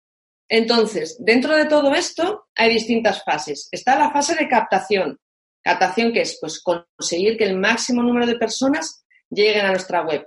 [0.48, 3.68] Entonces, dentro de todo esto hay distintas fases.
[3.70, 5.18] Está la fase de captación.
[5.62, 10.26] Captación que es pues conseguir que el máximo número de personas lleguen a nuestra web.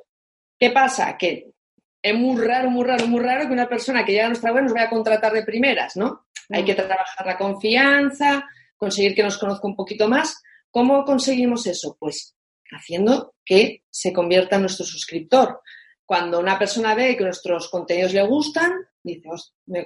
[0.58, 1.18] ¿Qué pasa?
[1.18, 1.52] Que
[2.02, 4.64] es muy raro, muy raro, muy raro que una persona que llega a nuestra web
[4.64, 6.28] nos vaya a contratar de primeras, ¿no?
[6.50, 8.46] Hay que trabajar la confianza,
[8.78, 10.42] conseguir que nos conozca un poquito más.
[10.72, 11.98] ¿Cómo conseguimos eso?
[12.00, 12.36] Pues
[12.72, 15.62] haciendo que se convierta en nuestro suscriptor
[16.06, 19.30] cuando una persona ve que nuestros contenidos le gustan, dice,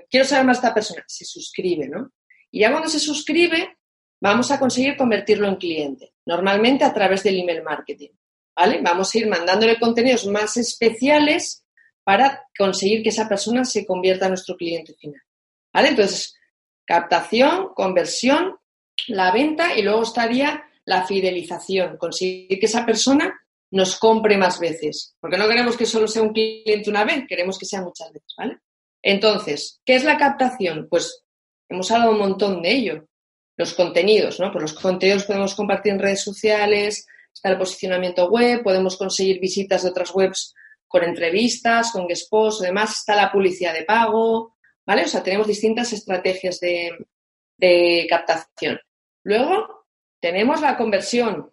[0.09, 2.11] quiero saber más de esta persona, se suscribe, ¿no?
[2.51, 3.77] Y ya cuando se suscribe,
[4.19, 8.09] vamos a conseguir convertirlo en cliente, normalmente a través del email marketing,
[8.55, 8.81] ¿vale?
[8.81, 11.63] Vamos a ir mandándole contenidos más especiales
[12.03, 15.21] para conseguir que esa persona se convierta en nuestro cliente final,
[15.73, 15.89] ¿vale?
[15.89, 16.35] Entonces,
[16.85, 18.57] captación, conversión,
[19.07, 23.39] la venta y luego estaría la fidelización, conseguir que esa persona
[23.71, 27.57] nos compre más veces, porque no queremos que solo sea un cliente una vez, queremos
[27.57, 28.59] que sea muchas veces, ¿vale?
[29.01, 30.87] Entonces, ¿qué es la captación?
[30.89, 31.23] Pues
[31.69, 33.07] hemos hablado un montón de ello.
[33.57, 34.51] Los contenidos, ¿no?
[34.51, 39.83] Pues los contenidos podemos compartir en redes sociales, está el posicionamiento web, podemos conseguir visitas
[39.83, 40.53] de otras webs
[40.87, 44.55] con entrevistas, con guest además está la publicidad de pago,
[44.85, 45.03] ¿vale?
[45.03, 48.79] O sea, tenemos distintas estrategias de captación.
[49.23, 49.87] Luego
[50.21, 51.51] tenemos la conversión,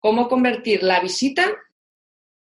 [0.00, 1.50] cómo convertir la visita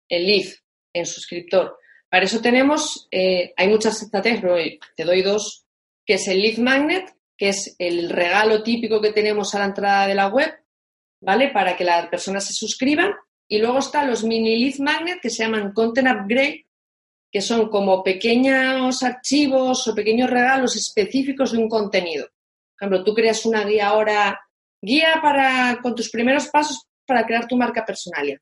[0.10, 0.48] en lead,
[0.94, 1.78] en suscriptor.
[2.10, 4.56] Para eso tenemos, eh, hay muchas estrategias, pero
[4.96, 5.66] te doy dos,
[6.06, 10.08] que es el lead magnet, que es el regalo típico que tenemos a la entrada
[10.08, 10.52] de la web,
[11.22, 11.50] ¿vale?
[11.50, 13.12] Para que las personas se suscriban.
[13.50, 16.66] Y luego están los mini lead magnet que se llaman content upgrade,
[17.32, 22.26] que son como pequeños archivos o pequeños regalos específicos de un contenido.
[22.26, 24.40] Por ejemplo, tú creas una guía ahora,
[24.82, 28.28] guía para, con tus primeros pasos para crear tu marca personal.
[28.28, 28.34] Y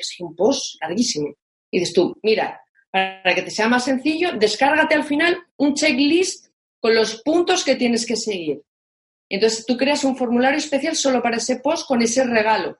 [0.00, 1.28] es un post larguísimo.
[1.70, 2.60] Y dices tú, mira,
[2.90, 6.46] para que te sea más sencillo, descárgate al final un checklist
[6.80, 8.62] con los puntos que tienes que seguir.
[9.28, 12.78] Entonces tú creas un formulario especial solo para ese post con ese regalo.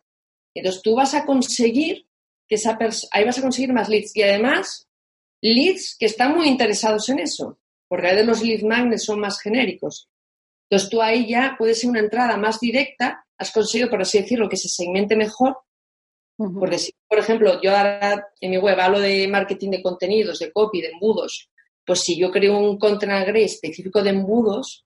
[0.55, 2.07] Entonces tú vas a conseguir
[2.47, 2.79] que esa
[3.11, 4.15] ahí vas a conseguir más leads.
[4.15, 4.89] Y además,
[5.41, 9.41] leads que están muy interesados en eso, porque a veces los lead magnets son más
[9.41, 10.09] genéricos.
[10.69, 14.49] Entonces tú ahí ya puedes ser una entrada más directa has conseguido, por así decirlo,
[14.49, 15.59] que se segmente mejor.
[16.37, 20.51] Porque si, por ejemplo, yo ahora en mi web hablo de marketing de contenidos, de
[20.51, 21.49] copy, de embudos,
[21.87, 24.85] pues si yo creo un content agree específico de embudos,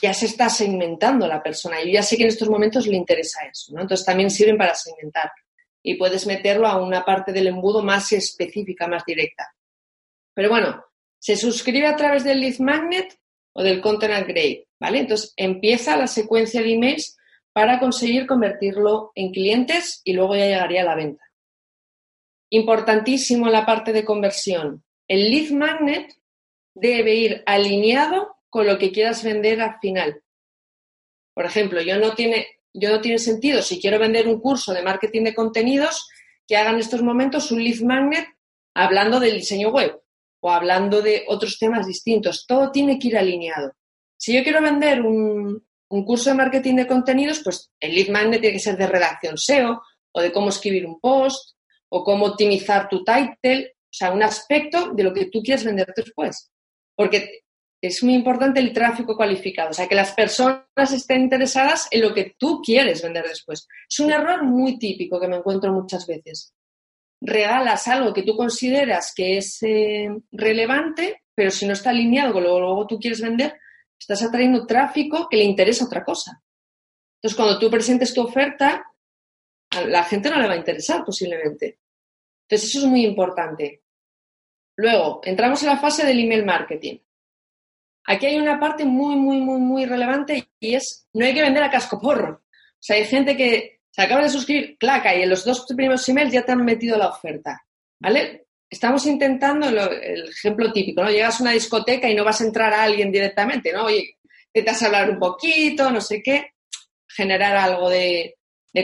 [0.00, 1.82] ya se está segmentando la persona.
[1.82, 3.82] Yo ya sé que en estos momentos le interesa eso, ¿no?
[3.82, 5.32] Entonces también sirven para segmentar.
[5.82, 9.52] Y puedes meterlo a una parte del embudo más específica, más directa.
[10.32, 10.84] Pero bueno,
[11.18, 13.18] se suscribe a través del lead magnet
[13.54, 17.16] o del content agree, Entonces empieza la secuencia de emails
[17.52, 21.24] para conseguir convertirlo en clientes y luego ya llegaría a la venta.
[22.50, 24.84] Importantísimo la parte de conversión.
[25.08, 26.14] El lead magnet
[26.74, 30.22] debe ir alineado con lo que quieras vender al final.
[31.34, 34.82] Por ejemplo, yo no tiene, yo no tiene sentido, si quiero vender un curso de
[34.82, 36.08] marketing de contenidos,
[36.46, 38.26] que haga en estos momentos un lead magnet
[38.74, 39.98] hablando del diseño web
[40.40, 42.46] o hablando de otros temas distintos.
[42.46, 43.72] Todo tiene que ir alineado.
[44.22, 48.54] Si yo quiero vender un, curso de marketing de contenidos, pues el lead magnet tiene
[48.54, 51.56] que ser de redacción SEO o de cómo escribir un post
[51.88, 55.92] o cómo optimizar tu title, o sea, un aspecto de lo que tú quieres vender
[55.96, 56.52] después.
[56.94, 57.40] Porque
[57.82, 62.14] es muy importante el tráfico cualificado, o sea, que las personas estén interesadas en lo
[62.14, 63.66] que tú quieres vender después.
[63.90, 66.54] Es un error muy típico que me encuentro muchas veces.
[67.20, 72.44] Regalas algo que tú consideras que es eh, relevante, pero si no está alineado con
[72.44, 73.58] lo que luego tú quieres vender,
[74.02, 76.42] estás atrayendo tráfico que le interesa otra cosa.
[77.16, 78.84] Entonces, cuando tú presentes tu oferta,
[79.70, 81.78] a la gente no le va a interesar posiblemente.
[82.48, 83.82] Entonces, eso es muy importante.
[84.76, 86.98] Luego, entramos en la fase del email marketing.
[88.04, 91.62] Aquí hay una parte muy, muy, muy, muy relevante y es, no hay que vender
[91.62, 92.42] a casco porro.
[92.44, 96.08] O sea, hay gente que se acaba de suscribir, claca, y en los dos primeros
[96.08, 97.64] emails ya te han metido la oferta.
[98.00, 98.48] ¿Vale?
[98.72, 101.10] Estamos intentando el ejemplo típico, ¿no?
[101.10, 103.84] Llegas a una discoteca y no vas a entrar a alguien directamente, ¿no?
[103.84, 104.16] Oye,
[104.46, 106.54] intentas hablar un poquito, no sé qué,
[107.06, 108.36] generar algo de,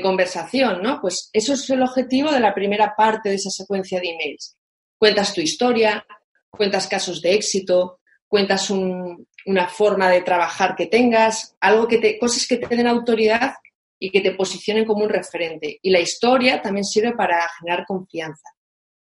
[0.02, 1.00] conversación, ¿no?
[1.00, 4.58] Pues eso es el objetivo de la primera parte de esa secuencia de emails.
[4.98, 6.06] Cuentas tu historia,
[6.50, 12.46] cuentas casos de éxito, cuentas una forma de trabajar que tengas, algo que te, cosas
[12.46, 13.54] que te den autoridad
[13.98, 15.78] y que te posicionen como un referente.
[15.80, 18.50] Y la historia también sirve para generar confianza,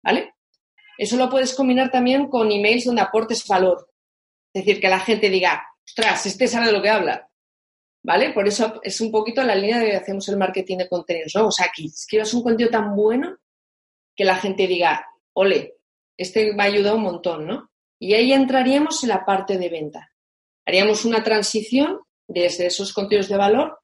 [0.02, 0.33] ¿vale?
[0.98, 3.90] Eso lo puedes combinar también con emails donde aportes valor.
[4.52, 7.28] Es decir, que la gente diga, ostras, este sabe de lo que habla.
[8.02, 8.32] ¿Vale?
[8.32, 11.46] Por eso es un poquito la línea de hacemos el marketing de contenidos, ¿no?
[11.46, 13.38] O sea, que escribas un contenido tan bueno
[14.14, 15.76] que la gente diga, ole,
[16.16, 17.70] este me ha ayudado un montón, ¿no?
[17.98, 20.12] Y ahí entraríamos en la parte de venta.
[20.66, 23.80] Haríamos una transición desde esos contenidos de valor.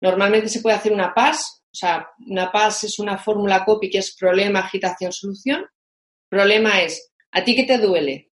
[0.00, 3.98] Normalmente se puede hacer una PAS, o sea, una PAS es una fórmula copy que
[3.98, 5.66] es problema, agitación, solución.
[6.28, 8.32] Problema es, ¿a ti qué te duele?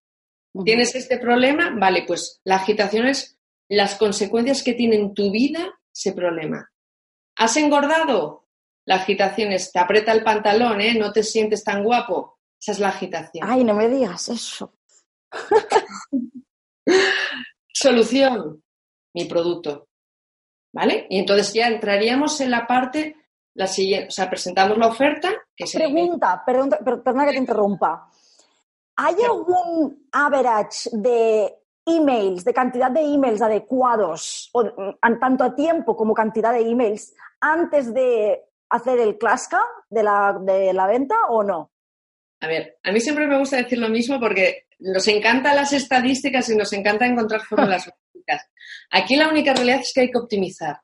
[0.64, 1.74] ¿Tienes este problema?
[1.78, 6.70] Vale, pues la agitación es las consecuencias que tiene en tu vida ese problema.
[7.36, 8.48] ¿Has engordado?
[8.86, 10.94] La agitación es, te aprieta el pantalón, ¿eh?
[10.94, 12.38] No te sientes tan guapo.
[12.60, 13.46] Esa es la agitación.
[13.48, 14.72] Ay, no me digas eso.
[17.72, 18.62] Solución,
[19.14, 19.88] mi producto.
[20.72, 21.06] ¿Vale?
[21.10, 23.16] Y entonces ya entraríamos en la parte
[23.54, 25.32] la siguiente, o sea, presentamos la oferta.
[25.56, 28.10] Pregunta, perdón, perdona que te interrumpa.
[28.96, 31.54] ¿Hay algún average de
[31.84, 34.64] emails, de cantidad de emails adecuados, o,
[35.20, 40.72] tanto a tiempo como cantidad de emails, antes de hacer el clasca de la, de
[40.72, 41.70] la venta o no?
[42.40, 46.48] A ver, a mí siempre me gusta decir lo mismo porque nos encantan las estadísticas
[46.50, 48.50] y nos encanta encontrar fórmulas mágicas.
[48.90, 50.80] Aquí la única realidad es que hay que optimizar.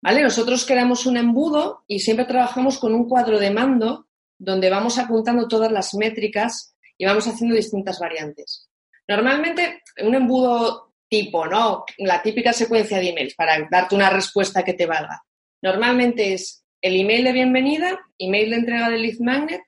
[0.00, 0.22] ¿Vale?
[0.22, 4.06] Nosotros creamos un embudo y siempre trabajamos con un cuadro de mando
[4.38, 8.68] donde vamos apuntando todas las métricas y vamos haciendo distintas variantes.
[9.08, 11.84] Normalmente, un embudo tipo, ¿no?
[11.98, 15.22] La típica secuencia de emails para darte una respuesta que te valga.
[15.62, 19.62] Normalmente es el email de bienvenida, email de entrega del lead magnet,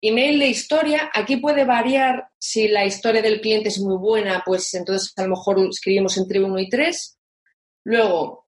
[0.00, 1.10] email de historia.
[1.12, 5.30] Aquí puede variar si la historia del cliente es muy buena, pues entonces a lo
[5.30, 7.18] mejor escribimos entre uno y tres.
[7.84, 8.46] Luego,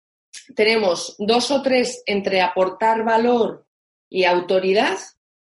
[0.54, 3.66] tenemos dos o tres entre aportar valor
[4.08, 4.98] y autoridad,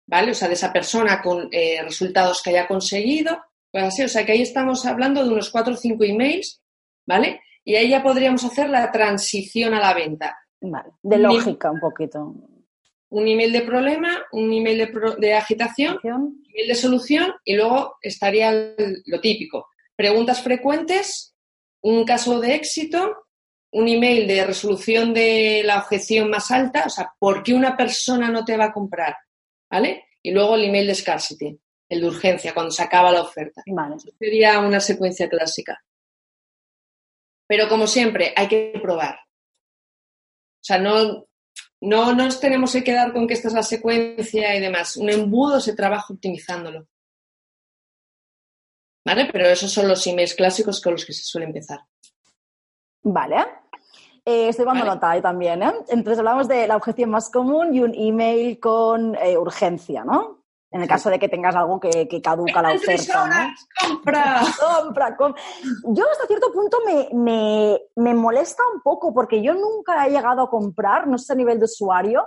[0.05, 0.31] ¿vale?
[0.31, 3.37] O sea, de esa persona con eh, resultados que haya conseguido,
[3.71, 6.61] pues así, o sea, que ahí estamos hablando de unos cuatro o cinco emails,
[7.05, 7.41] ¿vale?
[7.65, 10.37] Y ahí ya podríamos hacer la transición a la venta.
[10.61, 12.35] Vale, de lógica un poquito.
[13.09, 17.97] Un email de problema, un email de, de agitación, un email de solución y luego
[18.01, 18.73] estaría
[19.05, 19.67] lo típico.
[19.95, 21.35] Preguntas frecuentes,
[21.81, 23.22] un caso de éxito
[23.73, 28.29] un email de resolución de la objeción más alta, o sea, ¿por qué una persona
[28.29, 29.17] no te va a comprar?
[29.69, 30.09] ¿Vale?
[30.21, 31.59] Y luego el email de scarcity,
[31.89, 33.63] el de urgencia, cuando se acaba la oferta.
[33.65, 33.95] Vale.
[34.19, 35.83] sería una secuencia clásica.
[37.47, 39.15] Pero como siempre, hay que probar.
[39.15, 41.27] O sea, no,
[41.81, 44.97] no nos tenemos que quedar con que esta es la secuencia y demás.
[44.97, 46.87] Un embudo se trabaja optimizándolo.
[49.03, 49.27] ¿Vale?
[49.31, 51.79] Pero esos son los emails clásicos con los que se suele empezar.
[53.01, 53.62] Vale.
[54.25, 55.73] Eh, estoy dando nota ahí también, ¿eh?
[55.89, 60.43] Entonces hablamos de la objeción más común y un email con eh, urgencia, ¿no?
[60.71, 63.27] En el caso de que tengas algo que, caduca la oferta.
[63.27, 63.53] ¿no?
[63.79, 64.41] ¡Compra!
[64.81, 65.15] ¡Compra!
[65.19, 70.49] Yo hasta cierto punto me, me, molesta un poco porque yo nunca he llegado a
[70.49, 72.25] comprar, no sé a nivel de usuario,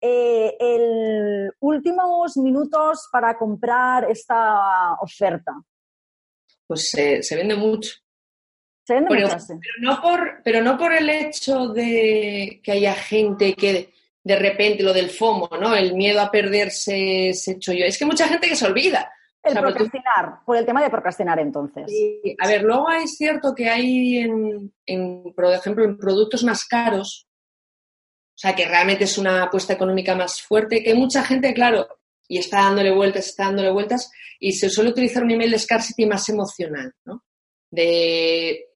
[0.00, 5.52] eh, el últimos minutos para comprar esta oferta.
[6.66, 7.90] Pues se vende mucho.
[8.86, 9.28] Pero,
[9.80, 13.92] no por, pero no por el hecho de que haya gente que
[14.24, 15.74] de repente lo del FOMO, ¿no?
[15.74, 17.84] El miedo a perderse ese chollo.
[17.84, 19.12] Es que mucha gente que se olvida.
[19.42, 21.84] El procrastinar, por el tema de procrastinar entonces.
[22.38, 27.26] a ver, luego es cierto que hay, en, por ejemplo, en productos más caros,
[28.34, 31.88] o sea, que realmente es una apuesta económica más fuerte, que mucha gente, claro,
[32.28, 36.06] y está dándole vueltas, está dándole vueltas, y se suele utilizar un email de scarcity
[36.06, 37.24] más emocional, ¿no?
[37.68, 38.71] De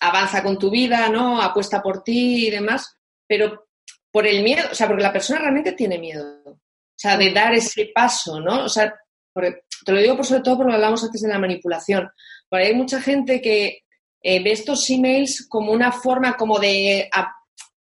[0.00, 1.40] avanza con tu vida, ¿no?
[1.40, 2.96] Apuesta por ti y demás,
[3.26, 3.68] pero
[4.10, 6.58] por el miedo, o sea, porque la persona realmente tiene miedo, o
[6.96, 8.64] sea, de dar ese paso, ¿no?
[8.64, 8.94] O sea,
[9.34, 12.10] te lo digo por sobre todo porque hablamos antes de la manipulación,
[12.48, 13.82] porque hay mucha gente que
[14.22, 17.08] eh, ve estos emails como una forma como de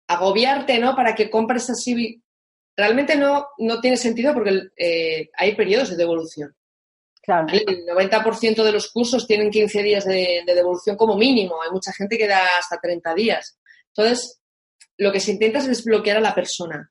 [0.06, 0.94] agobiarte, ¿no?
[0.94, 2.22] Para que compres así.
[2.76, 6.54] Realmente no, no tiene sentido porque eh, hay periodos de devolución.
[7.28, 7.46] Claro.
[7.52, 11.60] El 90% de los cursos tienen 15 días de, de, devolución como mínimo.
[11.62, 13.58] Hay mucha gente que da hasta 30 días.
[13.88, 14.40] Entonces,
[14.96, 16.90] lo que se intenta es desbloquear a la persona.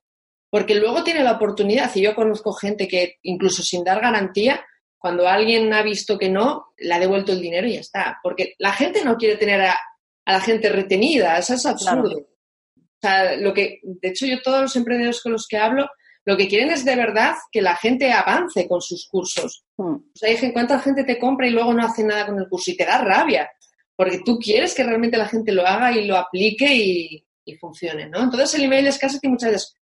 [0.51, 4.63] Porque luego tiene la oportunidad, y yo conozco gente que incluso sin dar garantía,
[4.99, 8.19] cuando alguien ha visto que no, le ha devuelto el dinero y ya está.
[8.21, 9.75] Porque la gente no quiere tener a,
[10.23, 12.15] la gente retenida, eso es absurdo.
[12.15, 15.89] O sea, lo que, de hecho, yo todos los emprendedores con los que hablo,
[16.27, 19.63] lo que quieren es de verdad que la gente avance con sus cursos.
[19.77, 19.95] Hmm.
[19.95, 22.69] O sea, dicen, ¿cuánta gente te compra y luego no hace nada con el curso?
[22.69, 23.49] Y te da rabia,
[23.95, 28.09] porque tú quieres que realmente la gente lo haga y lo aplique y, y funcione,
[28.09, 28.23] ¿no?
[28.23, 29.77] Entonces el email es casi que muchas veces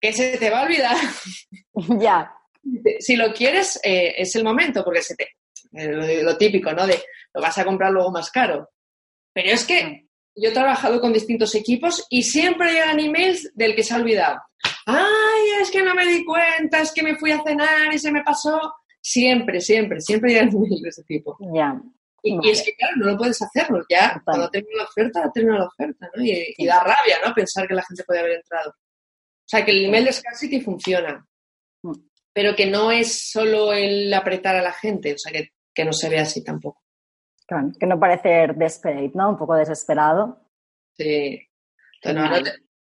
[0.00, 0.96] que se te va a olvidar.
[2.00, 2.32] ya.
[2.98, 5.28] Si lo quieres, eh, es el momento, porque se te,
[5.72, 6.84] eh, lo, típico, ¿no?
[6.84, 7.00] De
[7.32, 8.70] lo vas a comprar luego más caro.
[9.32, 13.84] Pero es que yo he trabajado con distintos equipos y siempre llegan emails del que
[13.84, 14.40] se ha olvidado.
[14.86, 15.25] Ay,
[15.66, 18.22] es que no me di cuenta, es que me fui a cenar y se me
[18.22, 18.74] pasó.
[19.00, 21.36] Siempre, siempre, siempre emails de ese tipo.
[21.54, 21.80] Ya.
[22.22, 23.84] Y, es que, claro, no lo puedes hacerlo.
[23.88, 26.24] Ya, cuando termina la oferta, termina la oferta, ¿no?
[26.24, 27.32] Y, da rabia, ¿no?
[27.32, 28.70] Pensar que la gente puede haber entrado.
[28.70, 31.24] O sea, que el email de scarcity funciona,
[31.82, 31.92] mm.
[32.32, 35.92] pero que no es solo el apretar a la gente, o sea, que, que no
[35.92, 36.82] se ve así tampoco.
[37.46, 39.30] Claro, que no parece desperate, ¿no?
[39.30, 40.40] Un poco desesperado.
[40.98, 41.40] Sí.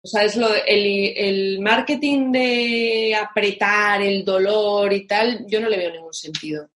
[0.03, 5.69] O sea, es lo, el, el marketing de apretar el dolor y tal, yo no
[5.69, 6.69] le veo ningún sentido,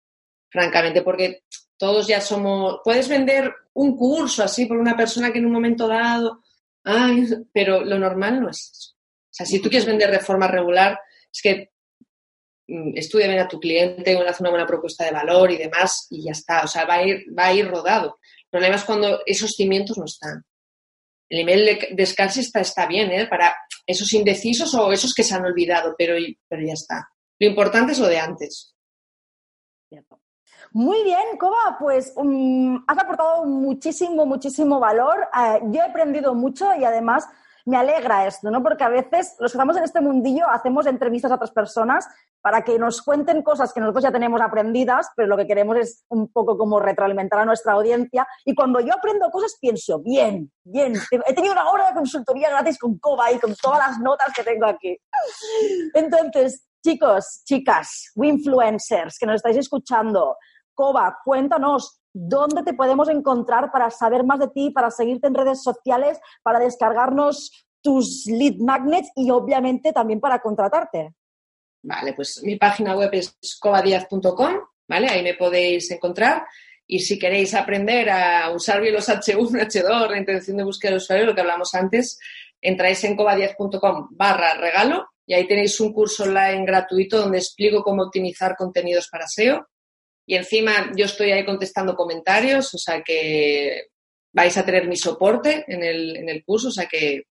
[0.50, 1.44] francamente, porque
[1.78, 5.88] todos ya somos, puedes vender un curso así por una persona que en un momento
[5.88, 6.44] dado,
[6.84, 8.92] ay, pero lo normal no es eso.
[8.94, 10.98] O sea, si tú quieres vender de forma regular,
[11.30, 11.72] es que
[12.68, 16.24] mm, estudia bien a tu cliente, haz una buena propuesta de valor y demás y
[16.24, 16.64] ya está.
[16.64, 18.20] O sea, va a ir, va a ir rodado.
[18.44, 20.46] El problema es cuando esos cimientos no están.
[21.30, 22.26] El email de, de está,
[22.60, 23.28] está bien, ¿eh?
[23.28, 23.56] Para
[23.86, 26.16] esos indecisos o esos que se han olvidado, pero,
[26.48, 27.08] pero ya está.
[27.40, 28.76] Lo importante es lo de antes.
[30.72, 35.28] Muy bien, Coba, pues um, has aportado muchísimo, muchísimo valor.
[35.34, 37.26] Eh, yo he aprendido mucho y además
[37.66, 38.62] me alegra esto, ¿no?
[38.62, 42.08] Porque a veces los que estamos en este mundillo hacemos entrevistas a otras personas
[42.42, 46.06] para que nos cuenten cosas que nosotros ya tenemos aprendidas, pero lo que queremos es
[46.10, 48.28] un poco como retroalimentar a nuestra audiencia.
[48.46, 50.94] Y cuando yo aprendo cosas, pienso, bien, bien,
[51.26, 54.44] he tenido una hora de consultoría gratis con Coba y con todas las notas que
[54.44, 54.96] tengo aquí.
[55.96, 60.38] Entonces, chicos, chicas, influencers que nos estáis escuchando,
[60.76, 65.62] Coba, cuéntanos dónde te podemos encontrar para saber más de ti, para seguirte en redes
[65.62, 67.52] sociales, para descargarnos
[67.82, 71.14] tus lead magnets y obviamente también para contratarte.
[71.84, 74.54] Vale, pues mi página web es cobadiaz.com,
[74.88, 75.08] ¿vale?
[75.10, 76.46] Ahí me podéis encontrar.
[76.88, 80.98] Y si queréis aprender a usar bien los H1, H2, la intención de búsqueda de
[80.98, 82.18] usuario, lo que hablamos antes,
[82.62, 88.04] entráis en cobadiaz.com barra regalo y ahí tenéis un curso online gratuito donde explico cómo
[88.04, 89.68] optimizar contenidos para SEO
[90.26, 93.88] y encima yo estoy ahí contestando comentarios, o sea que
[94.34, 97.24] vais a tener mi soporte en el, en el curso, o sea que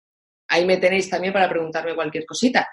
[0.49, 2.69] ahí me tenéis también para preguntarme cualquier cosita.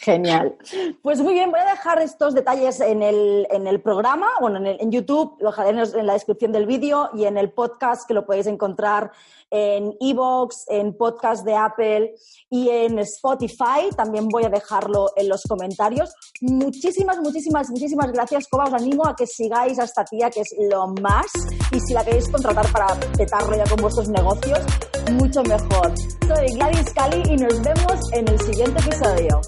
[0.00, 0.56] Genial.
[1.02, 4.66] Pues muy bien, voy a dejar estos detalles en el, en el programa, bueno, en,
[4.66, 8.26] en YouTube, lo dejaré en la descripción del vídeo y en el podcast que lo
[8.26, 9.12] podéis encontrar
[9.50, 12.14] en Evox, en podcast de Apple
[12.50, 13.88] y en Spotify.
[13.96, 16.12] También voy a dejarlo en los comentarios.
[16.40, 18.64] Muchísimas, muchísimas, muchísimas gracias, Coba.
[18.64, 21.26] Os animo a que sigáis a esta tía, que es lo más.
[21.72, 24.60] Y si la queréis contratar para petarlo ya con vuestros negocios,
[25.12, 25.92] mucho mejor.
[26.26, 29.40] Soy Gladys Cali y nos vemos en el siguiente episodio.